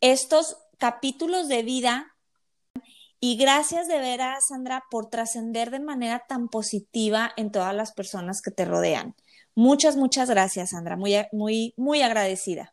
estos 0.00 0.56
capítulos 0.78 1.46
de 1.46 1.62
vida. 1.62 2.16
Y 3.20 3.36
gracias 3.36 3.86
de 3.86 3.98
veras, 3.98 4.46
Sandra, 4.48 4.84
por 4.90 5.10
trascender 5.10 5.70
de 5.70 5.78
manera 5.78 6.24
tan 6.26 6.48
positiva 6.48 7.34
en 7.36 7.52
todas 7.52 7.74
las 7.74 7.92
personas 7.92 8.40
que 8.40 8.50
te 8.50 8.64
rodean. 8.64 9.14
Muchas, 9.54 9.94
muchas 9.94 10.30
gracias, 10.30 10.70
Sandra. 10.70 10.96
Muy, 10.96 11.14
muy, 11.30 11.74
muy 11.76 12.00
agradecida. 12.00 12.72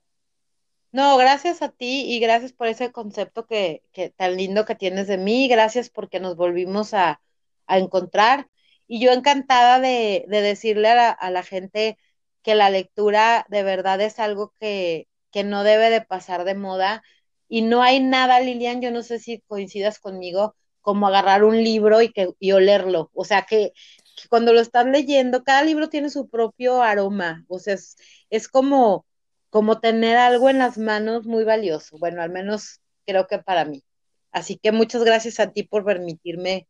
No, 0.94 1.18
gracias 1.18 1.62
a 1.62 1.68
ti 1.68 2.06
y 2.14 2.20
gracias 2.20 2.54
por 2.54 2.68
ese 2.68 2.94
concepto 2.94 3.46
que, 3.46 3.84
que 3.92 4.10
tan 4.10 4.38
lindo 4.38 4.64
que 4.64 4.76
tienes 4.76 5.08
de 5.08 5.18
mí. 5.18 5.50
Gracias 5.50 5.90
porque 5.90 6.22
nos 6.22 6.38
volvimos 6.38 6.94
a, 6.94 7.20
a 7.66 7.78
encontrar 7.78 8.48
y 8.88 9.02
yo 9.02 9.12
encantada 9.12 9.80
de, 9.80 10.26
de 10.28 10.42
decirle 10.42 10.90
a 10.90 10.96
la, 10.96 11.10
a 11.10 11.30
la, 11.32 11.44
gente 11.44 11.98
que 12.42 12.56
la 12.56 12.70
lectura 12.70 13.46
de 13.50 13.64
verdad 13.64 14.00
es 14.02 14.20
algo 14.20 14.54
que, 14.60 15.08
que 15.32 15.44
no 15.44 15.64
debe 15.64 15.90
de 15.90 16.02
pasar 16.02 16.46
de 16.46 16.56
moda. 16.56 17.04
Y 17.50 17.62
no 17.62 17.82
hay 17.84 18.00
nada, 18.00 18.40
Lilian, 18.40 18.82
yo 18.82 18.92
no 18.92 19.04
sé 19.04 19.20
si 19.20 19.42
coincidas 19.48 20.00
conmigo, 20.00 20.56
como 20.82 21.08
agarrar 21.08 21.44
un 21.44 21.64
libro 21.64 22.02
y, 22.02 22.12
que, 22.12 22.30
y 22.40 22.54
olerlo. 22.54 23.12
O 23.14 23.26
sea, 23.26 23.44
que, 23.44 23.74
que 24.16 24.28
cuando 24.30 24.54
lo 24.54 24.62
estás 24.62 24.86
leyendo, 24.86 25.44
cada 25.44 25.64
libro 25.64 25.90
tiene 25.90 26.10
su 26.10 26.30
propio 26.30 26.82
aroma. 26.82 27.46
O 27.50 27.60
sea, 27.60 27.74
es, 27.74 27.98
es 28.30 28.48
como, 28.48 29.06
como 29.50 29.80
tener 29.80 30.18
algo 30.18 30.50
en 30.50 30.60
las 30.60 30.78
manos 30.78 31.26
muy 31.26 31.44
valioso. 31.44 31.98
Bueno, 32.00 32.22
al 32.22 32.30
menos 32.30 32.82
creo 33.06 33.28
que 33.28 33.40
para 33.40 33.66
mí. 33.66 33.84
Así 34.32 34.58
que 34.58 34.72
muchas 34.72 35.04
gracias 35.04 35.40
a 35.40 35.52
ti 35.52 35.64
por 35.64 35.84
permitirme 35.84 36.68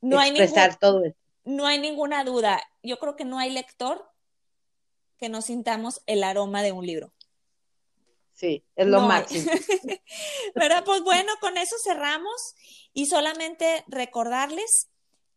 no 0.00 0.20
expresar 0.20 0.78
todo 0.78 1.04
esto. 1.04 1.21
No 1.44 1.66
hay 1.66 1.78
ninguna 1.78 2.24
duda. 2.24 2.62
Yo 2.82 2.98
creo 2.98 3.16
que 3.16 3.24
no 3.24 3.38
hay 3.38 3.50
lector 3.50 4.08
que 5.18 5.28
no 5.28 5.42
sintamos 5.42 6.02
el 6.06 6.24
aroma 6.24 6.62
de 6.62 6.72
un 6.72 6.86
libro. 6.86 7.12
Sí, 8.32 8.64
es 8.74 8.86
lo 8.86 9.02
máximo. 9.02 9.52
¿Verdad? 10.54 10.82
Pues 10.84 11.02
bueno, 11.02 11.32
con 11.40 11.56
eso 11.58 11.76
cerramos 11.84 12.54
y 12.92 13.06
solamente 13.06 13.84
recordarles 13.86 14.88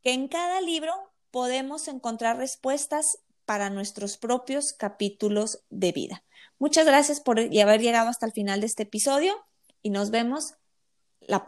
que 0.02 0.14
en 0.14 0.28
cada 0.28 0.62
libro 0.62 0.94
podemos 1.30 1.88
encontrar 1.88 2.38
respuestas 2.38 3.20
para 3.46 3.70
nuestros 3.70 4.18
propios 4.18 4.74
capítulos 4.74 5.64
de 5.70 5.92
vida. 5.92 6.24
Muchas 6.58 6.86
gracias 6.86 7.20
por 7.20 7.40
haber 7.40 7.82
llegado 7.82 8.10
hasta 8.10 8.26
el 8.26 8.32
final 8.32 8.62
de 8.62 8.68
este 8.68 8.84
episodio 8.84 9.36
y 9.82 9.92
nos 9.92 10.10
vemos 10.10 10.56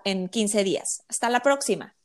en 0.04 0.30
15 0.30 0.64
días. 0.64 1.04
Hasta 1.08 1.30
la 1.30 1.42
próxima. 1.42 1.97